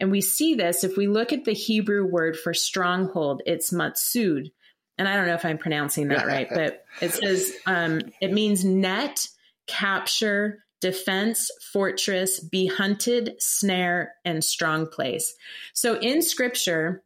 [0.00, 4.52] And we see this if we look at the Hebrew word for stronghold, it's matsud.
[4.96, 8.64] And I don't know if I'm pronouncing that right, but it says um, it means
[8.64, 9.28] net,
[9.66, 15.34] capture, defense, fortress, be hunted, snare, and strong place.
[15.72, 17.02] So in scripture,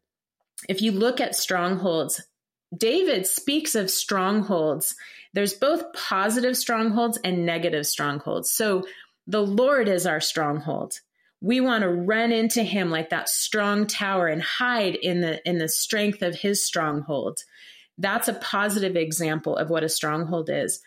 [0.68, 2.22] if you look at strongholds,
[2.77, 4.95] David speaks of strongholds.
[5.35, 8.51] There's both positive strongholds and negative strongholds.
[8.51, 8.85] So
[9.27, 10.95] the Lord is our stronghold.
[11.41, 15.59] We want to run into him like that strong tower and hide in the in
[15.59, 17.39] the strength of his stronghold.
[17.99, 20.81] That's a positive example of what a stronghold is.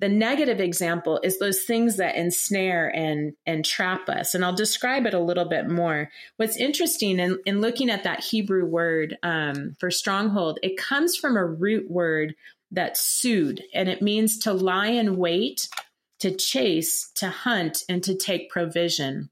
[0.00, 4.34] The negative example is those things that ensnare and, and trap us.
[4.34, 6.10] And I'll describe it a little bit more.
[6.36, 11.36] What's interesting in, in looking at that Hebrew word um, for stronghold, it comes from
[11.36, 12.36] a root word
[12.70, 15.68] that's sued, and it means to lie in wait,
[16.20, 19.30] to chase, to hunt, and to take provision.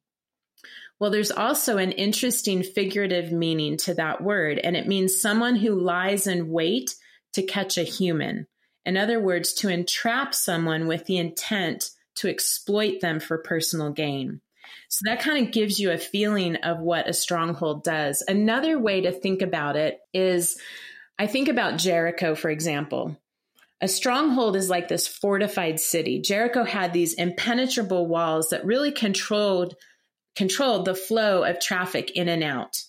[0.99, 5.79] Well, there's also an interesting figurative meaning to that word, and it means someone who
[5.79, 6.95] lies in wait
[7.35, 8.47] to catch a human.
[8.87, 14.41] In other words, to entrap someone with the intent to exploit them for personal gain.
[14.89, 18.23] So that kind of gives you a feeling of what a stronghold does.
[18.27, 20.59] Another way to think about it is
[21.19, 23.19] I think about Jericho, for example.
[23.81, 26.21] A stronghold is like this fortified city.
[26.21, 29.75] Jericho had these impenetrable walls that really controlled
[30.35, 32.83] controlled the flow of traffic in and out.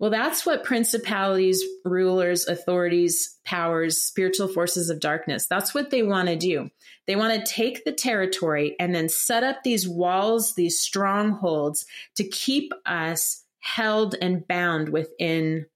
[0.00, 6.28] Well, that's what principalities, rulers, authorities, powers, spiritual forces of darkness, that's what they want
[6.28, 6.70] to do.
[7.06, 11.84] They want to take the territory and then set up these walls, these strongholds
[12.16, 15.66] to keep us held and bound within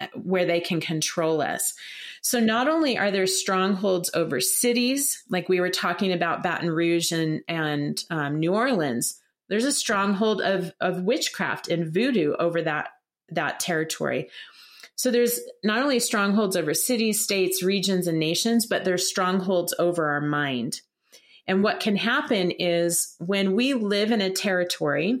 [0.00, 1.74] uh, where they can control us.
[2.22, 7.12] So not only are there strongholds over cities, like we were talking about Baton Rouge
[7.12, 12.88] and, and um, New Orleans, there's a stronghold of, of witchcraft and voodoo over that
[13.30, 14.30] that territory.
[14.94, 20.08] So there's not only strongholds over cities, states, regions, and nations, but there's strongholds over
[20.08, 20.80] our mind.
[21.46, 25.20] And what can happen is when we live in a territory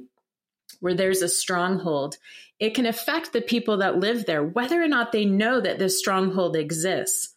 [0.80, 2.16] where there's a stronghold,
[2.58, 5.98] it can affect the people that live there, whether or not they know that this
[5.98, 7.34] stronghold exists.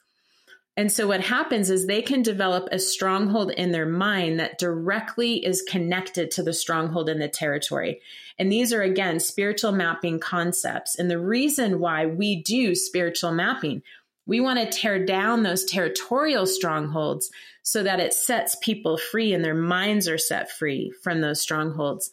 [0.79, 5.45] And so what happens is they can develop a stronghold in their mind that directly
[5.45, 7.99] is connected to the stronghold in the territory.
[8.37, 10.97] And these are again spiritual mapping concepts.
[10.97, 13.83] And the reason why we do spiritual mapping,
[14.25, 17.29] we want to tear down those territorial strongholds
[17.61, 22.09] so that it sets people free and their minds are set free from those strongholds.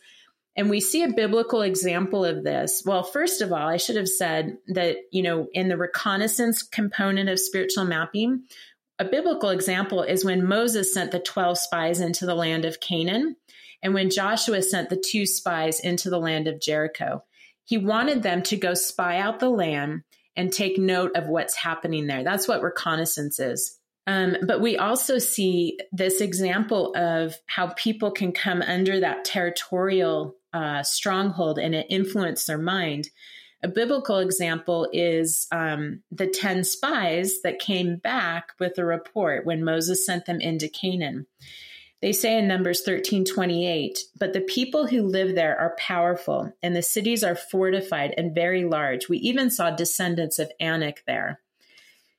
[0.56, 2.82] And we see a biblical example of this.
[2.86, 7.28] Well, first of all, I should have said that, you know, in the reconnaissance component
[7.28, 8.44] of spiritual mapping,
[8.98, 13.36] a biblical example is when Moses sent the 12 spies into the land of Canaan
[13.82, 17.22] and when Joshua sent the two spies into the land of Jericho.
[17.64, 20.02] He wanted them to go spy out the land
[20.36, 22.24] and take note of what's happening there.
[22.24, 23.78] That's what reconnaissance is.
[24.06, 30.36] Um, but we also see this example of how people can come under that territorial
[30.52, 33.10] uh, stronghold and it influenced their mind.
[33.62, 39.64] A biblical example is um, the 10 spies that came back with a report when
[39.64, 41.26] Moses sent them into Canaan.
[42.02, 46.76] They say in Numbers 13 28, but the people who live there are powerful, and
[46.76, 49.08] the cities are fortified and very large.
[49.08, 51.40] We even saw descendants of Anak there.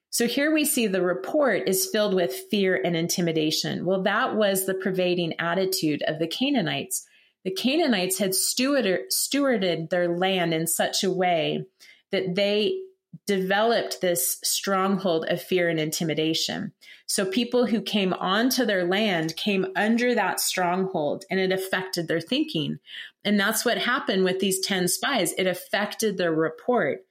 [0.09, 3.85] So here we see the report is filled with fear and intimidation.
[3.85, 7.06] Well, that was the pervading attitude of the Canaanites
[7.47, 11.65] the Canaanites had stewarded, stewarded their land in such a way
[12.11, 12.77] that they
[13.25, 16.73] developed this stronghold of fear and intimidation.
[17.05, 22.19] So people who came onto their land came under that stronghold and it affected their
[22.19, 22.79] thinking.
[23.23, 25.31] And that's what happened with these 10 spies.
[25.37, 27.05] It affected their report.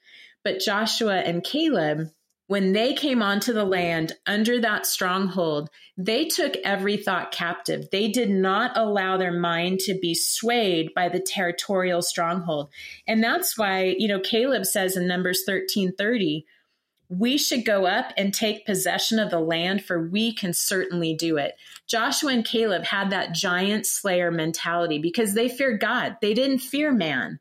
[0.44, 2.10] But Joshua and Caleb
[2.48, 7.88] when they came onto the land under that stronghold, they took every thought captive.
[7.90, 12.68] They did not allow their mind to be swayed by the territorial stronghold.
[13.06, 16.46] And that's why, you know, Caleb says in Numbers 13 30,
[17.08, 21.36] we should go up and take possession of the land, for we can certainly do
[21.36, 21.54] it.
[21.86, 26.92] Joshua and Caleb had that giant slayer mentality because they feared God, they didn't fear
[26.92, 27.38] man.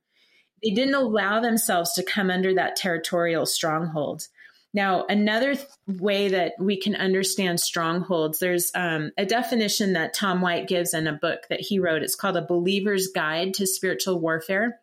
[0.64, 4.28] They didn't allow themselves to come under that territorial stronghold.
[4.76, 10.42] Now, another th- way that we can understand strongholds, there's um, a definition that Tom
[10.42, 12.04] White gives in a book that he wrote.
[12.04, 14.82] It's called A Believer's Guide to Spiritual Warfare.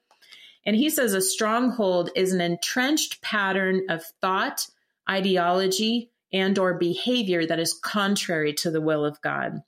[0.64, 4.66] And he says a stronghold is an entrenched pattern of thought,
[5.11, 9.62] ideology, and or behavior that is contrary to the will of God.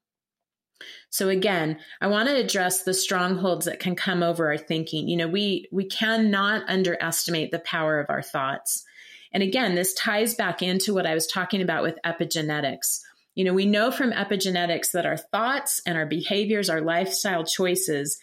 [1.11, 5.07] So again, I want to address the strongholds that can come over our thinking.
[5.07, 8.87] You know, we we cannot underestimate the power of our thoughts.
[9.35, 13.01] And again, this ties back into what I was talking about with epigenetics.
[13.35, 18.19] You know, we know from epigenetics that our thoughts and our behaviors, our lifestyle choices,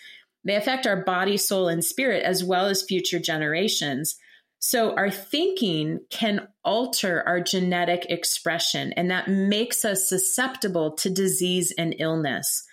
[0.46, 4.16] they affect our body, soul, and spirit as well as future generations.
[4.60, 11.74] So our thinking can alter our genetic expression, and that makes us susceptible to disease
[11.78, 12.64] and illness.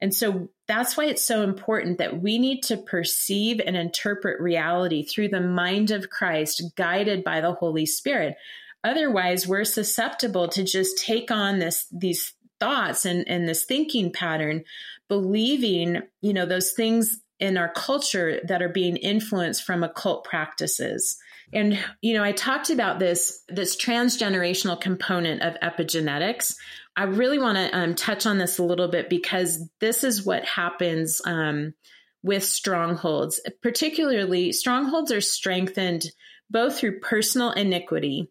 [0.00, 5.04] And so that's why it's so important that we need to perceive and interpret reality
[5.04, 8.36] through the mind of Christ, guided by the Holy Spirit.
[8.82, 14.64] Otherwise, we're susceptible to just take on this these thoughts and, and this thinking pattern,
[15.08, 21.18] believing, you know, those things in our culture that are being influenced from occult practices.
[21.52, 26.56] And you know, I talked about this this transgenerational component of epigenetics.
[26.96, 30.44] I really want to um, touch on this a little bit because this is what
[30.44, 31.74] happens um,
[32.22, 33.40] with strongholds.
[33.62, 36.04] Particularly, strongholds are strengthened
[36.48, 38.30] both through personal iniquity,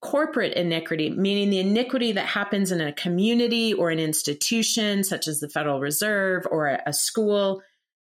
[0.00, 5.40] corporate iniquity, meaning the iniquity that happens in a community or an institution, such as
[5.40, 7.62] the Federal Reserve or a, a school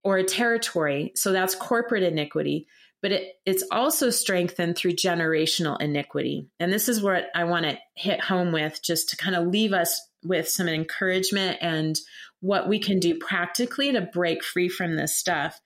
[0.03, 1.11] or a territory.
[1.15, 2.67] So that's corporate iniquity.
[3.01, 6.47] But it, it's also strengthened through generational iniquity.
[6.59, 9.73] And this is what I want to hit home with, just to kind of leave
[9.73, 11.97] us with some encouragement and
[12.39, 15.59] what we can do practically to break free from this stuff.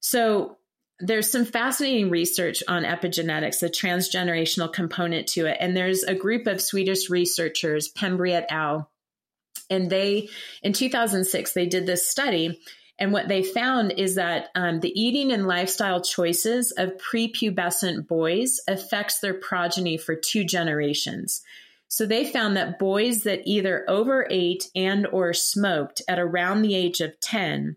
[0.00, 0.56] So,
[1.04, 5.56] there's some fascinating research on epigenetics, the transgenerational component to it.
[5.58, 8.88] And there's a group of Swedish researchers, Pembrey et al.,
[9.68, 10.28] and they,
[10.62, 12.60] in 2006, they did this study.
[12.98, 18.60] And what they found is that um, the eating and lifestyle choices of prepubescent boys
[18.68, 21.42] affects their progeny for two generations.
[21.88, 27.00] So they found that boys that either overate and or smoked at around the age
[27.00, 27.76] of 10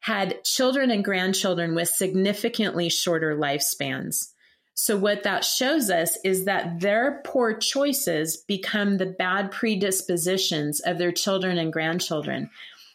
[0.00, 4.32] had children and grandchildren with significantly shorter lifespans.
[4.74, 10.98] So, what that shows us is that their poor choices become the bad predispositions of
[10.98, 12.50] their children and grandchildren.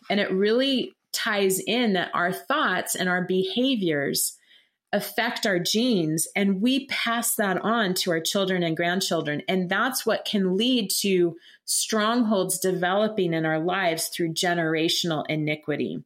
[0.10, 4.38] And it really ties in that our thoughts and our behaviors
[4.94, 9.42] affect our genes, and we pass that on to our children and grandchildren.
[9.48, 16.04] And that's what can lead to strongholds developing in our lives through generational iniquity.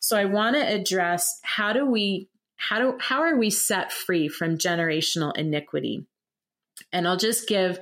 [0.00, 4.28] So I want to address how do we how do how are we set free
[4.28, 6.04] from generational iniquity?
[6.92, 7.80] And I'll just give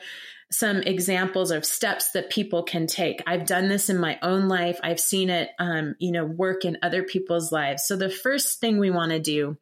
[0.51, 3.23] some examples of steps that people can take.
[3.27, 4.79] I've done this in my own life.
[4.83, 7.85] I've seen it, um, you know, work in other people's lives.
[7.87, 9.59] So the first thing we want to do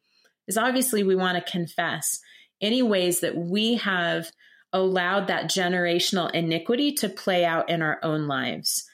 [0.47, 2.19] is obviously we want to confess
[2.61, 4.31] any ways that we have
[4.71, 8.87] allowed that generational iniquity to play out in our own lives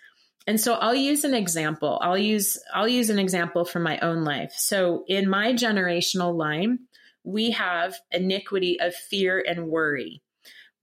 [0.46, 2.00] and so I'll use an example.
[2.02, 4.54] I'll use I'll use an example from my own life.
[4.56, 6.80] So in my generational line,
[7.24, 10.22] we have iniquity of fear and worry,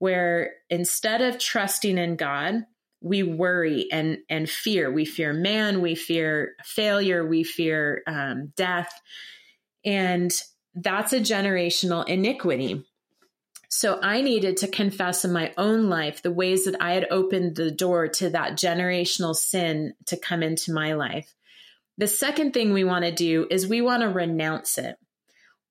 [0.01, 2.65] where instead of trusting in God,
[3.01, 4.91] we worry and and fear.
[4.91, 8.91] We fear man, we fear failure, we fear um, death,
[9.85, 10.31] and
[10.73, 12.83] that's a generational iniquity.
[13.69, 17.55] So I needed to confess in my own life the ways that I had opened
[17.55, 21.31] the door to that generational sin to come into my life.
[21.99, 24.95] The second thing we want to do is we want to renounce it.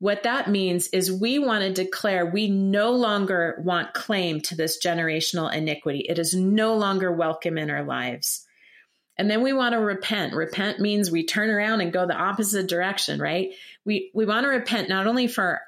[0.00, 4.82] What that means is we want to declare we no longer want claim to this
[4.82, 6.06] generational iniquity.
[6.08, 8.46] It is no longer welcome in our lives.
[9.18, 10.32] And then we want to repent.
[10.32, 13.50] Repent means we turn around and go the opposite direction, right?
[13.84, 15.60] We we want to repent not only for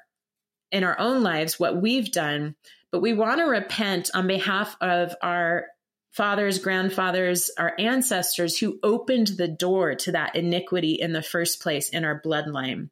[0.71, 2.55] in our own lives what we've done,
[2.89, 5.67] but we want to repent on behalf of our
[6.09, 11.89] fathers, grandfathers, our ancestors who opened the door to that iniquity in the first place
[11.89, 12.89] in our bloodline.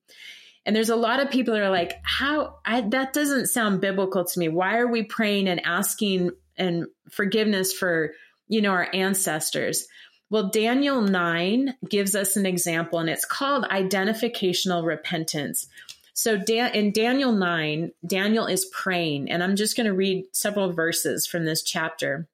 [0.66, 4.26] And there's a lot of people that are like, how I, that doesn't sound biblical
[4.26, 4.48] to me.
[4.48, 8.14] Why are we praying and asking and forgiveness for,
[8.48, 9.88] you know, our ancestors?
[10.30, 15.68] Well, Daniel 9 gives us an example and it's called identificational repentance.
[16.14, 20.72] So Dan- in Daniel 9, Daniel is praying, and I'm just going to read several
[20.72, 22.28] verses from this chapter.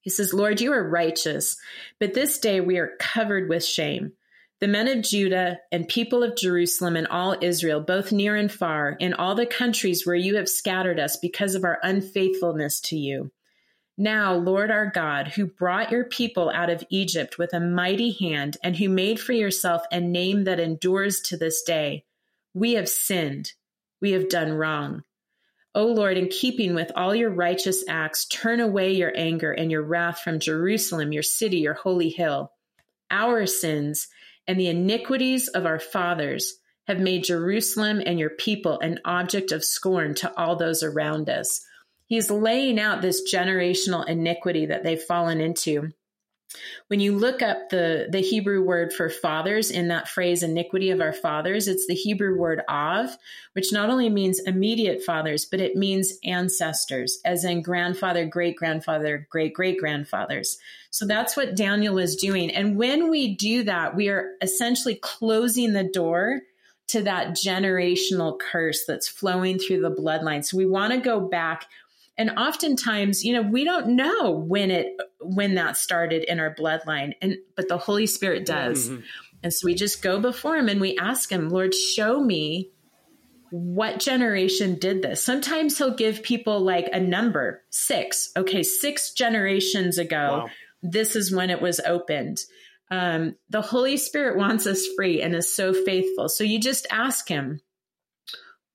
[0.00, 1.56] He says, Lord, you are righteous,
[1.98, 4.12] but this day we are covered with shame.
[4.60, 8.90] The men of Judah and people of Jerusalem and all Israel, both near and far,
[9.00, 13.30] in all the countries where you have scattered us because of our unfaithfulness to you.
[13.96, 18.58] Now, Lord our God, who brought your people out of Egypt with a mighty hand,
[18.62, 22.04] and who made for yourself a name that endures to this day,
[22.52, 23.52] we have sinned.
[24.02, 25.04] We have done wrong.
[25.74, 29.82] O Lord, in keeping with all your righteous acts, turn away your anger and your
[29.82, 32.52] wrath from Jerusalem, your city, your holy hill.
[33.10, 34.08] Our sins
[34.50, 36.56] and the iniquities of our fathers
[36.88, 41.64] have made Jerusalem and your people an object of scorn to all those around us.
[42.06, 45.92] He's laying out this generational iniquity that they've fallen into.
[46.88, 51.00] When you look up the, the Hebrew word for fathers in that phrase, iniquity of
[51.00, 53.16] our fathers, it's the Hebrew word av,
[53.52, 59.28] which not only means immediate fathers, but it means ancestors, as in grandfather, great grandfather,
[59.30, 60.58] great great grandfathers.
[60.90, 62.50] So that's what Daniel is doing.
[62.50, 66.40] And when we do that, we are essentially closing the door
[66.88, 70.44] to that generational curse that's flowing through the bloodline.
[70.44, 71.66] So we want to go back
[72.20, 77.14] and oftentimes you know we don't know when it when that started in our bloodline
[77.22, 78.90] and but the holy spirit does.
[78.90, 79.00] Mm-hmm.
[79.42, 82.70] and so we just go before him and we ask him lord show me
[83.52, 85.24] what generation did this?
[85.24, 88.30] Sometimes he'll give people like a number six.
[88.36, 90.48] Okay six generations ago wow.
[90.82, 92.38] this is when it was opened.
[92.92, 96.28] Um, the holy spirit wants us free and is so faithful.
[96.28, 97.60] So you just ask him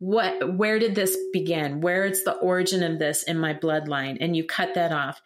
[0.05, 1.81] what where did this begin?
[1.81, 4.17] Where's the origin of this in my bloodline?
[4.21, 5.19] And you cut that off.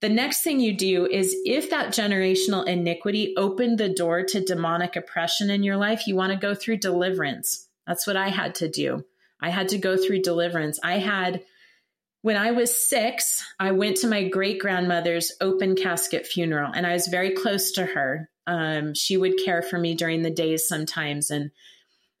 [0.00, 4.96] The next thing you do is if that generational iniquity opened the door to demonic
[4.96, 7.68] oppression in your life you want to go through deliverance.
[7.86, 9.04] That's what i had to do.
[9.40, 10.80] I had to go through deliverance.
[10.82, 11.42] I had
[12.22, 16.94] when I was six, I went to my great grandmother's open casket funeral, and I
[16.94, 18.28] was very close to her.
[18.48, 21.30] Um, she would care for me during the days sometimes.
[21.30, 21.52] And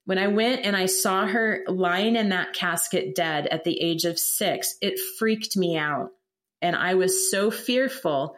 [0.06, 4.04] when I went and I saw her lying in that casket dead at the age
[4.04, 6.10] of six, it freaked me out.
[6.62, 8.36] And I was so fearful.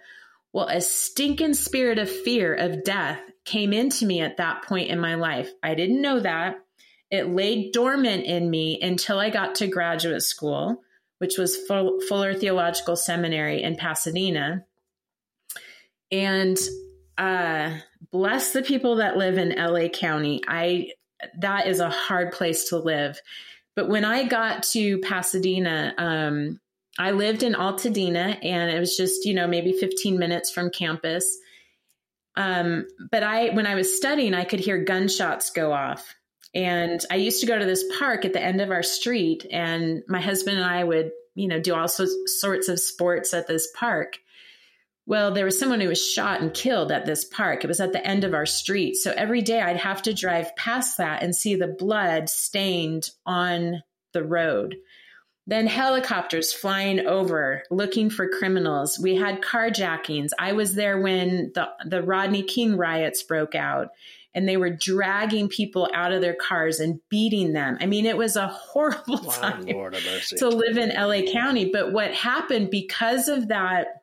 [0.52, 4.98] Well, a stinking spirit of fear of death came into me at that point in
[4.98, 5.50] my life.
[5.62, 6.56] I didn't know that.
[7.10, 10.82] It lay dormant in me until I got to graduate school
[11.18, 14.64] which was Fuller Theological Seminary in Pasadena.
[16.10, 16.56] And
[17.18, 17.76] uh,
[18.10, 20.40] bless the people that live in LA County.
[20.46, 20.92] I
[21.38, 23.20] that is a hard place to live.
[23.74, 26.60] But when I got to Pasadena, um,
[26.98, 31.38] I lived in Altadena, and it was just you know maybe 15 minutes from campus.
[32.36, 36.14] Um, but I, when I was studying, I could hear gunshots go off,
[36.54, 40.02] and I used to go to this park at the end of our street, and
[40.08, 44.18] my husband and I would, you know, do all sorts of sports at this park.
[45.08, 47.64] Well, there was someone who was shot and killed at this park.
[47.64, 48.96] It was at the end of our street.
[48.96, 53.82] So every day I'd have to drive past that and see the blood stained on
[54.12, 54.76] the road.
[55.46, 58.98] Then helicopters flying over looking for criminals.
[59.02, 60.32] We had carjackings.
[60.38, 63.88] I was there when the, the Rodney King riots broke out
[64.34, 67.78] and they were dragging people out of their cars and beating them.
[67.80, 71.70] I mean, it was a horrible wow, time to live in LA County.
[71.72, 73.97] But what happened because of that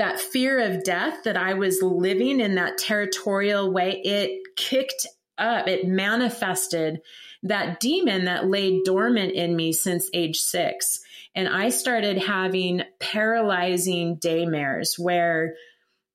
[0.00, 5.68] that fear of death that I was living in that territorial way, it kicked up,
[5.68, 7.02] it manifested
[7.42, 11.00] that demon that lay dormant in me since age six.
[11.34, 15.54] And I started having paralyzing daymares where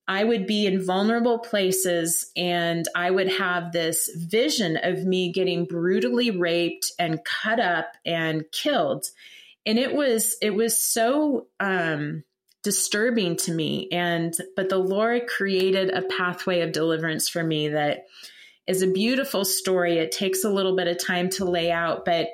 [0.07, 5.65] I would be in vulnerable places and I would have this vision of me getting
[5.65, 9.05] brutally raped and cut up and killed.
[9.63, 12.23] And it was it was so um
[12.65, 18.07] disturbing to me and but the Lord created a pathway of deliverance for me that
[18.67, 19.99] is a beautiful story.
[19.99, 22.29] It takes a little bit of time to lay out, but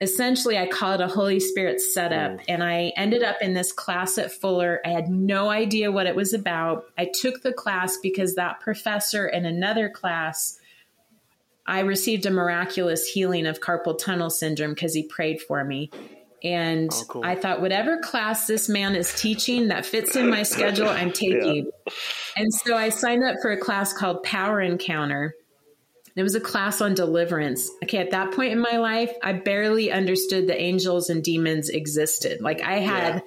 [0.00, 2.32] essentially I call it a Holy Spirit setup.
[2.32, 2.44] Mm.
[2.48, 4.80] And I ended up in this class at Fuller.
[4.84, 6.86] I had no idea what it was about.
[6.98, 10.58] I took the class because that professor in another class,
[11.66, 15.90] I received a miraculous healing of carpal tunnel syndrome because he prayed for me.
[16.42, 17.24] And oh, cool.
[17.24, 21.66] I thought, whatever class this man is teaching that fits in my schedule, I'm taking.
[21.66, 21.92] Yeah.
[22.36, 25.34] And so I signed up for a class called Power Encounter
[26.16, 27.70] it was a class on deliverance.
[27.82, 32.40] Okay, at that point in my life, I barely understood the angels and demons existed.
[32.40, 33.20] Like I had yeah.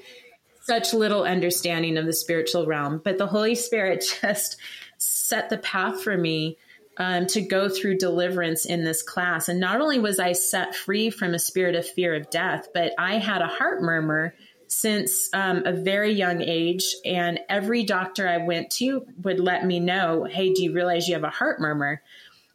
[0.61, 4.57] such little understanding of the spiritual realm, but the Holy Spirit just
[4.97, 6.57] set the path for me
[6.98, 9.50] um, to go through deliverance in this class.
[9.50, 12.94] And not only was I set free from a spirit of fear of death, but
[12.98, 14.36] I had a heart murmur
[14.68, 16.96] since um, a very young age.
[17.06, 21.14] And every doctor I went to would let me know, hey, do you realize you
[21.16, 22.02] have a heart murmur?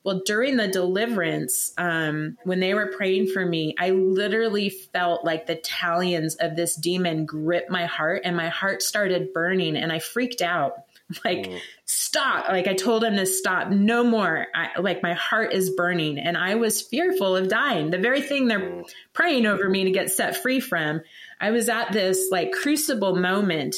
[0.04, 5.46] Well, during the deliverance, um, when they were praying for me, I literally felt like
[5.46, 9.98] the talons of this demon grip my heart and my heart started burning and I
[9.98, 10.84] freaked out.
[11.24, 11.58] Like, mm.
[11.86, 12.50] stop.
[12.50, 13.70] Like, I told him to stop.
[13.70, 14.46] No more.
[14.54, 16.18] I, like, my heart is burning.
[16.18, 17.88] And I was fearful of dying.
[17.88, 18.90] The very thing they're mm.
[19.14, 21.00] praying over me to get set free from.
[21.40, 23.74] I was at this like crucible moment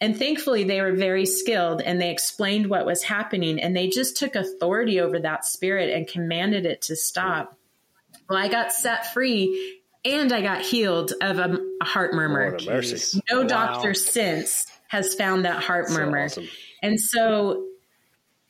[0.00, 4.18] and thankfully, they were very skilled and they explained what was happening and they just
[4.18, 7.56] took authority over that spirit and commanded it to stop.
[8.28, 12.58] Well, I got set free and I got healed of a, a heart murmur.
[13.30, 13.46] No wow.
[13.46, 16.24] doctor since has found that heart so murmur.
[16.24, 16.48] Awesome.
[16.82, 17.66] And so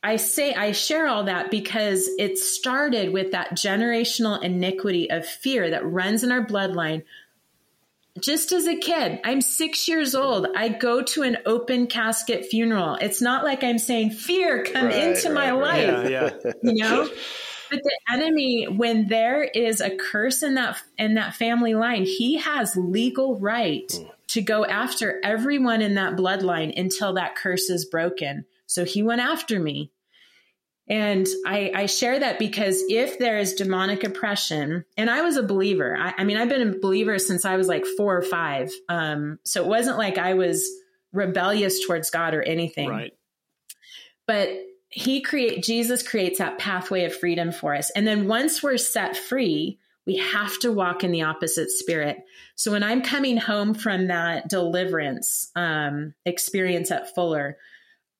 [0.02, 5.70] I say, I share all that because it started with that generational iniquity of fear
[5.70, 7.02] that runs in our bloodline
[8.20, 10.46] just as a kid, I'm six years old.
[10.54, 12.96] I go to an open casket funeral.
[13.00, 15.88] It's not like I'm saying, fear, come right, into right, my right.
[15.88, 16.10] life.
[16.10, 16.52] Yeah, yeah.
[16.62, 17.08] you know?
[17.70, 22.36] But the enemy, when there is a curse in that in that family line, he
[22.36, 24.10] has legal right mm.
[24.34, 28.44] To go after everyone in that bloodline until that curse is broken.
[28.66, 29.92] So he went after me.
[30.88, 35.42] And I, I, share that because if there is demonic oppression, and I was a
[35.42, 38.72] believer, I, I, mean, I've been a believer since I was like four or five.
[38.88, 40.68] Um, so it wasn't like I was
[41.12, 42.88] rebellious towards God or anything.
[42.88, 43.12] Right.
[44.26, 44.48] But
[44.88, 47.90] he create Jesus creates that pathway of freedom for us.
[47.90, 52.18] And then once we're set free, We have to walk in the opposite spirit.
[52.56, 57.56] So when I'm coming home from that deliverance um, experience at Fuller,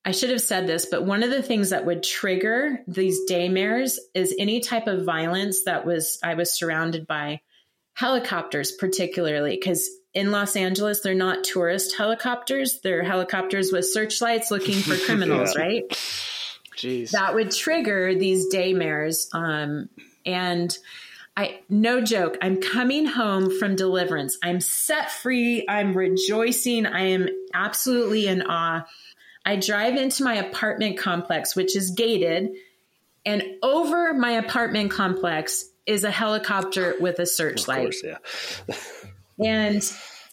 [0.05, 3.97] I should have said this, but one of the things that would trigger these daymares
[4.13, 7.41] is any type of violence that was I was surrounded by
[7.95, 14.75] helicopters, particularly because in Los Angeles they're not tourist helicopters; they're helicopters with searchlights looking
[14.75, 15.63] for criminals, yeah.
[15.63, 15.85] right?
[16.77, 19.89] Jeez, that would trigger these daymares, um,
[20.27, 20.77] and.
[21.37, 24.39] I no joke, I'm coming home from deliverance.
[24.43, 25.65] I'm set free.
[25.69, 26.87] I'm rejoicing.
[26.87, 28.85] I am absolutely in awe
[29.45, 32.51] I drive into my apartment complex, which is gated,
[33.27, 37.93] and over my apartment complex is a helicopter with a searchlight.
[37.93, 38.77] Course, yeah.
[39.45, 39.83] and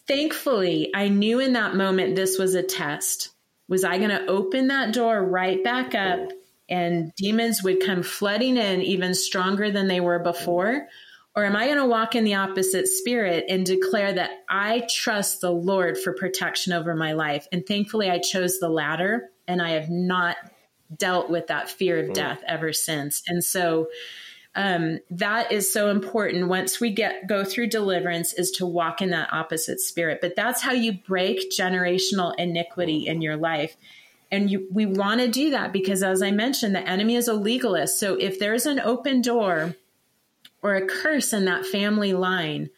[0.08, 3.30] thankfully, I knew in that moment this was a test.
[3.68, 6.30] Was I going to open that door right back up
[6.68, 10.88] and demons would come flooding in even stronger than they were before?
[11.34, 15.40] Or am I going to walk in the opposite spirit and declare that I trust
[15.40, 17.46] the Lord for protection over my life?
[17.50, 20.36] And thankfully, I chose the latter, and I have not
[20.94, 22.14] dealt with that fear of mm.
[22.14, 23.22] death ever since.
[23.26, 23.88] And so,
[24.54, 29.10] um, that is so important once we get go through deliverance is to walk in
[29.10, 33.76] that opposite spirit but that's how you break generational iniquity in your life
[34.32, 37.34] and you, we want to do that because as i mentioned the enemy is a
[37.34, 39.76] legalist so if there's an open door
[40.62, 42.70] or a curse in that family line,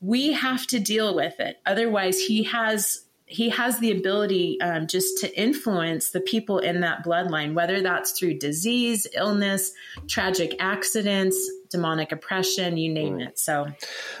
[0.00, 1.58] we have to deal with it.
[1.66, 7.04] Otherwise, he has he has the ability um, just to influence the people in that
[7.04, 9.72] bloodline, whether that's through disease, illness,
[10.06, 11.36] tragic accidents,
[11.68, 13.36] demonic oppression, you name it.
[13.36, 13.74] So Man.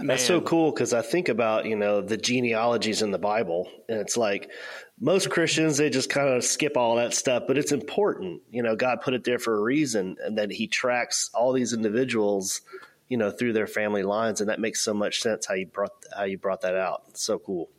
[0.08, 4.00] that's so cool because I think about you know the genealogies in the Bible, and
[4.00, 4.50] it's like
[4.98, 8.42] most Christians they just kind of skip all that stuff, but it's important.
[8.50, 11.72] You know, God put it there for a reason, and that He tracks all these
[11.72, 12.62] individuals
[13.08, 15.92] you know through their family lines and that makes so much sense how you brought
[16.14, 17.02] how you brought that out.
[17.08, 17.70] It's so cool.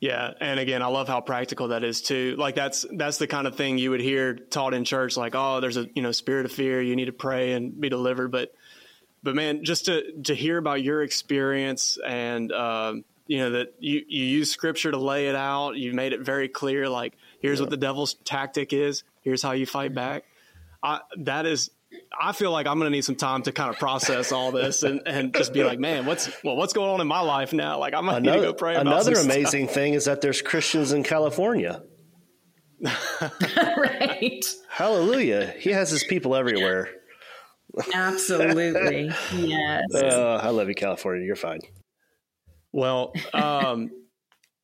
[0.00, 2.34] Yeah and again i love how practical that is too.
[2.36, 5.60] Like that's that's the kind of thing you would hear taught in church like oh
[5.60, 6.80] there's a you know spirit of fear.
[6.82, 8.30] You need to pray and be delivered.
[8.30, 8.52] But
[9.22, 14.02] but man just to to hear about your experience and um, you know that you
[14.08, 17.64] you use scripture to lay it out you made it very clear like here's yeah.
[17.64, 20.24] what the devil's tactic is here's how you fight back
[20.82, 21.70] I, that is
[22.20, 24.82] I feel like I'm going to need some time to kind of process all this
[24.82, 27.78] and, and just be like, man, what's well, what's going on in my life now?
[27.78, 28.74] Like, I'm going to need go pray.
[28.74, 29.74] another amazing stuff.
[29.74, 31.82] thing is that there's Christians in California.
[32.80, 34.44] right.
[34.68, 35.54] Hallelujah.
[35.58, 36.88] He has his people everywhere.
[37.92, 39.10] Absolutely.
[39.32, 39.82] Yes.
[39.94, 41.24] Uh, I love you, California.
[41.24, 41.60] You're fine.
[42.74, 43.92] Well, um,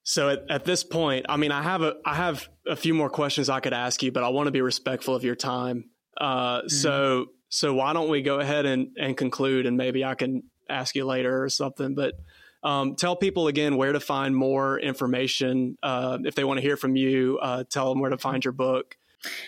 [0.02, 3.08] so at, at, this point, I mean, I have a I have a few more
[3.08, 5.90] questions I could ask you, but I want to be respectful of your time.
[6.20, 6.68] Uh, mm-hmm.
[6.68, 10.96] So so why don't we go ahead and, and conclude, and maybe I can ask
[10.96, 11.94] you later or something.
[11.94, 12.14] But
[12.64, 16.76] um, tell people again where to find more information uh, if they want to hear
[16.76, 17.38] from you.
[17.40, 18.96] Uh, tell them where to find your book.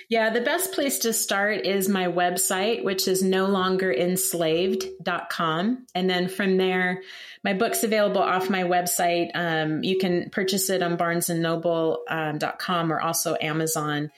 [0.08, 5.86] Yeah, the best place to start is my website, which is no longer enslaved.com.
[5.94, 7.02] And then from there,
[7.44, 9.30] my book's available off my website.
[9.34, 14.10] Um, you can purchase it on barnesandnoble.com um, or also Amazon.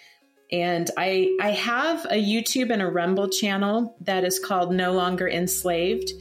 [0.53, 5.29] And I I have a YouTube and a Rumble channel that is called No Longer
[5.29, 6.13] Enslaved.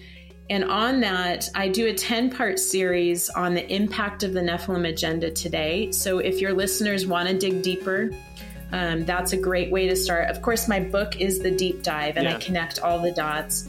[0.50, 4.88] And on that, I do a 10 part series on the impact of the Nephilim
[4.88, 5.92] agenda today.
[5.92, 8.12] So if your listeners want to dig deeper,
[8.72, 10.30] um, that's a great way to start.
[10.30, 12.36] Of course, my book is the deep dive, and yeah.
[12.36, 13.68] I connect all the dots.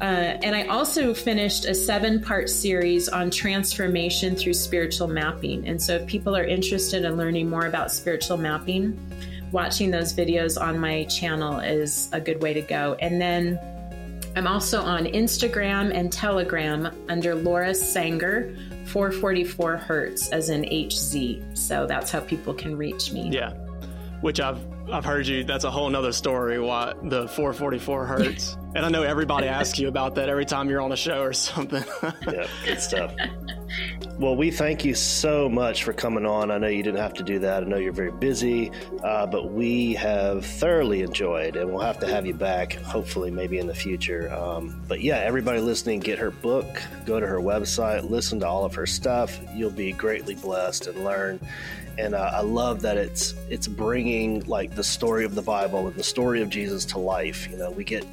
[0.00, 0.04] Uh,
[0.42, 5.66] and I also finished a seven part series on transformation through spiritual mapping.
[5.68, 8.98] And so, if people are interested in learning more about spiritual mapping,
[9.52, 12.96] watching those videos on my channel is a good way to go.
[13.00, 13.58] And then
[14.36, 18.54] I'm also on Instagram and Telegram under Laura Sanger,
[18.86, 21.56] 444 Hertz, as in HZ.
[21.56, 23.30] So that's how people can reach me.
[23.30, 23.52] Yeah,
[24.22, 24.58] which I've
[24.92, 25.44] I've heard you.
[25.44, 26.60] That's a whole nother story.
[26.60, 28.56] Why the 444 hertz?
[28.74, 31.32] and I know everybody asks you about that every time you're on a show or
[31.32, 31.84] something.
[32.02, 33.14] yeah, good stuff.
[34.16, 36.52] Well, we thank you so much for coming on.
[36.52, 37.64] I know you didn't have to do that.
[37.64, 38.70] I know you're very busy,
[39.02, 43.58] uh, but we have thoroughly enjoyed, and we'll have to have you back, hopefully, maybe
[43.58, 44.32] in the future.
[44.32, 48.64] Um, but yeah, everybody listening, get her book, go to her website, listen to all
[48.64, 49.40] of her stuff.
[49.52, 51.40] You'll be greatly blessed and learn.
[51.98, 55.96] And uh, I love that it's it's bringing like the story of the Bible and
[55.96, 57.50] the story of Jesus to life.
[57.50, 58.06] You know, we get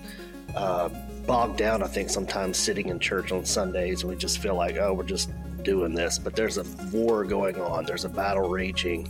[0.55, 0.89] uh,
[1.27, 4.77] bogged down, I think, sometimes sitting in church on Sundays, and we just feel like,
[4.77, 5.29] oh, we're just
[5.63, 9.09] doing this, but there's a war going on, there's a battle raging,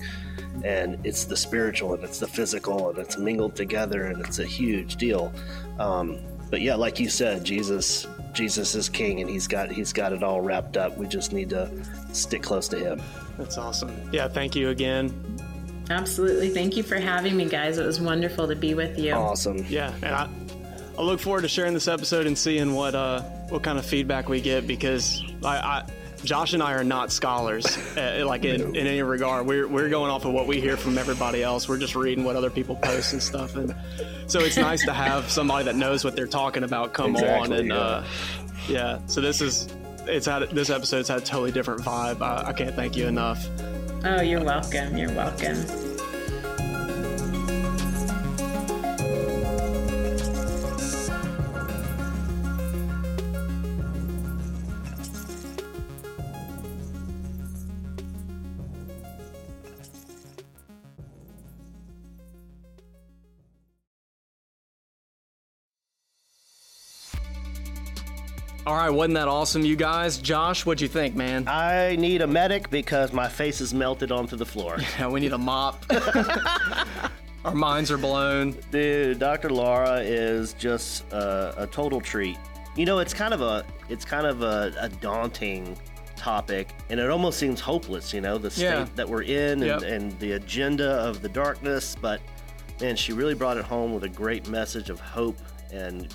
[0.64, 4.46] and it's the spiritual and it's the physical and it's mingled together, and it's a
[4.46, 5.34] huge deal.
[5.80, 6.20] Um,
[6.50, 10.24] but yeah, like you said, Jesus Jesus is King, and He's got He's got it
[10.24, 10.98] all wrapped up.
[10.98, 11.72] We just need to
[12.14, 13.02] stick close to Him.
[13.38, 14.10] That's awesome.
[14.12, 15.14] Yeah, thank you again.
[15.90, 16.50] Absolutely.
[16.50, 17.78] Thank you for having me, guys.
[17.78, 19.14] It was wonderful to be with you.
[19.14, 19.66] Awesome.
[19.68, 20.30] Yeah, and I,
[20.98, 24.30] I look forward to sharing this episode and seeing what uh, what kind of feedback
[24.30, 25.86] we get because I, I
[26.24, 27.66] Josh and I are not scholars,
[27.98, 29.46] uh, like in, in any regard.
[29.46, 31.68] We're we're going off of what we hear from everybody else.
[31.68, 33.76] We're just reading what other people post and stuff, and
[34.28, 37.60] so it's nice to have somebody that knows what they're talking about come Exactly, on
[37.60, 37.76] and yeah.
[37.76, 38.06] uh,
[38.68, 39.00] yeah.
[39.08, 39.68] So this is
[40.06, 42.22] it's had this episode's had a totally different vibe.
[42.22, 43.46] I, I can't thank you enough.
[44.04, 44.98] Oh, you're welcome.
[44.98, 45.91] You're welcome.
[68.68, 70.20] All right, wasn't that awesome, you guys?
[70.20, 71.48] Josh, what'd you think, man?
[71.48, 74.78] I need a medic because my face is melted onto the floor.
[75.00, 75.84] Yeah, we need a mop.
[77.46, 78.56] Our minds are blown.
[78.70, 79.50] Dude, Dr.
[79.50, 82.38] Laura is just uh, a total treat.
[82.76, 85.76] You know, it's kind of a it's kind of a, a daunting
[86.16, 88.14] topic, and it almost seems hopeless.
[88.14, 88.88] You know, the state Yeah.
[88.96, 89.82] that we're in and, Yep.
[89.82, 91.96] and the agenda of the darkness.
[92.00, 92.22] But
[92.80, 95.38] man, she really brought it home with a great message of hope
[95.72, 96.14] and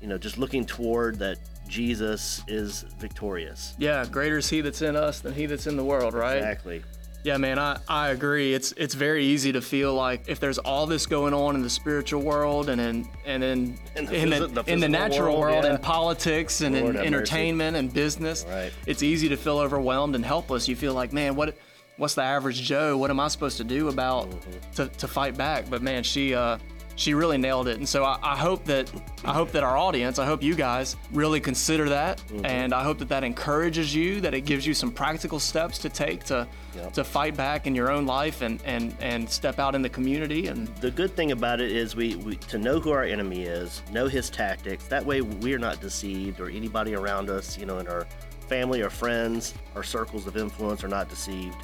[0.00, 1.38] you know, just looking toward that
[1.68, 3.74] Jesus is victorious.
[3.78, 6.36] Yeah, greater is he that's in us than he that's in the world, right?
[6.36, 6.82] Exactly.
[7.24, 8.54] Yeah, man, I, I agree.
[8.54, 11.68] It's it's very easy to feel like if there's all this going on in the
[11.68, 15.32] spiritual world and in and in In the in, phys- the, the in the natural
[15.36, 15.70] world, world, yeah.
[15.74, 17.06] and politics and Lord in have mercy.
[17.08, 18.72] entertainment and business, Right.
[18.86, 20.68] it's easy to feel overwhelmed and helpless.
[20.68, 21.56] You feel like, man, what
[21.96, 22.96] what's the average Joe?
[22.96, 24.72] What am I supposed to do about Mm-hmm.
[24.76, 25.68] to, to fight back?
[25.68, 26.56] But man, she uh
[26.98, 27.76] she really nailed it.
[27.78, 28.90] And so I, I hope that
[29.24, 32.44] I hope that our audience, I hope you guys really consider that, Mm-hmm.
[32.44, 35.88] and I hope that that encourages you, that it gives you some practical steps to
[35.88, 36.46] take to
[36.76, 36.92] Yep.
[36.92, 40.46] to fight back in your own life and and and step out in the community
[40.48, 43.82] and The good thing about it is we, we to know who our enemy is,
[43.90, 44.84] know his tactics.
[44.86, 48.06] That way we're not deceived or anybody around us, you know, in our
[48.48, 51.56] family or friends, our circles of influence are not deceived.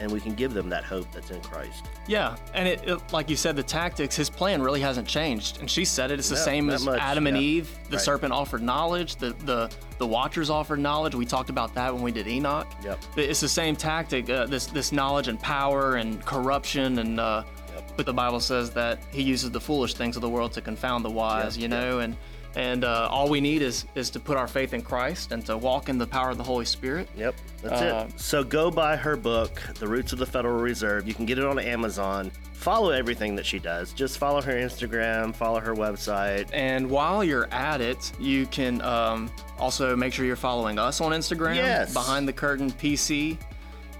[0.00, 1.84] And we can give them that hope that's in Christ.
[2.08, 5.70] yeah, and it, it like you said, the tactics, his plan really hasn't changed, and
[5.70, 6.18] she said it.
[6.18, 7.42] It's the No, same as much, Adam and yeah.
[7.42, 7.78] Eve.
[7.88, 8.04] The Right.
[8.04, 9.16] serpent offered knowledge.
[9.16, 11.14] The the the Watchers offered knowledge.
[11.14, 12.66] We talked about that when we did Enoch.
[12.82, 12.98] Yep.
[13.16, 14.28] It's the same tactic.
[14.28, 17.20] Uh, this this knowledge and power and corruption and.
[17.20, 17.42] Uh,
[17.74, 17.92] Yep.
[17.96, 21.04] But the Bible says that He uses the foolish things of the world to confound
[21.06, 21.56] the wise.
[21.56, 22.16] Yep, You know, and
[22.56, 25.56] and uh, all we need is is to put our faith in Christ and to
[25.56, 27.08] walk in the power of the Holy Spirit.
[27.16, 28.20] Yep, that's Uh, it.
[28.20, 31.06] So go buy her book, The Roots of the Federal Reserve.
[31.08, 32.30] You can get it on Amazon.
[32.52, 33.92] Follow everything that she does.
[33.92, 36.48] Just follow her Instagram, follow her website.
[36.52, 41.10] And while you're at it, you can um, also make sure you're following us on
[41.12, 41.92] Instagram, Yes.
[41.92, 43.36] Behind the Curtain PC.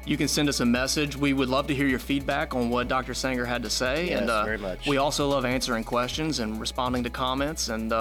[0.05, 1.17] You can send us a message.
[1.17, 3.15] We would love to hear your feedback on what Dr.
[3.15, 4.09] Sanger had to say.
[4.11, 4.87] Yes, and uh, very much.
[4.89, 7.69] we also love answering questions and responding to comments.
[7.69, 7.93] And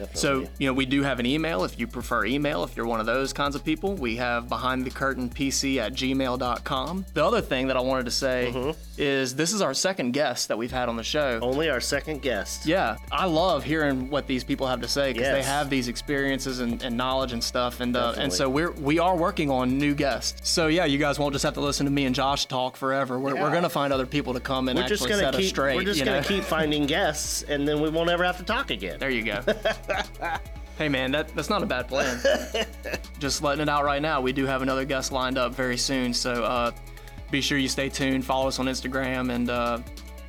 [0.00, 2.86] um, so, you know, we do have an email if you prefer email, if you're
[2.86, 3.94] one of those kinds of people.
[3.94, 7.06] We have behind the curtain PC at gmail.com.
[7.14, 8.70] The other thing that I wanted to say Mm-hmm.
[8.98, 11.38] is this is our second guest that we've had on the show.
[11.42, 12.66] Only our second guest.
[12.66, 16.60] Yeah, I love hearing what these people have to say because they have these experiences
[16.60, 19.94] and, and knowledge and stuff, and uh, and so we're we are working on new
[19.94, 20.48] guests.
[20.48, 23.18] So yeah, you guys won't just have to listen to me and Josh talk forever.
[23.18, 25.40] We're, we're gonna find other people to come and We're actually just gonna set us
[25.40, 25.48] keep.
[25.50, 25.76] straight.
[25.76, 26.26] we're just gonna know?
[26.26, 28.98] keep finding guests, and then we won't ever have to talk again.
[28.98, 29.40] There you go.
[30.78, 32.20] hey man, that that's not a bad plan.
[33.18, 34.20] just letting it out right now.
[34.20, 36.72] We do have another guest lined up very soon, so uh,
[37.30, 38.24] be sure you stay tuned.
[38.24, 39.50] Follow us on Instagram and.
[39.50, 39.78] Uh,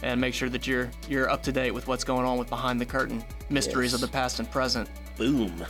[0.03, 2.80] and make sure that you're you're up to date with what's going on with behind
[2.80, 4.90] the curtain mysteries of the past and present.
[5.18, 5.65] Boom.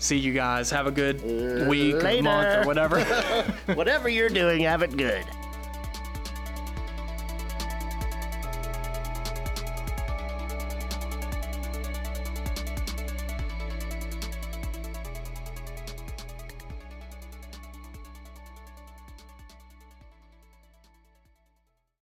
[0.00, 0.70] See you guys.
[0.70, 1.22] Have a good
[1.68, 2.22] week Later.
[2.22, 3.02] month or whatever.
[3.74, 5.24] Whatever you're doing, have it good.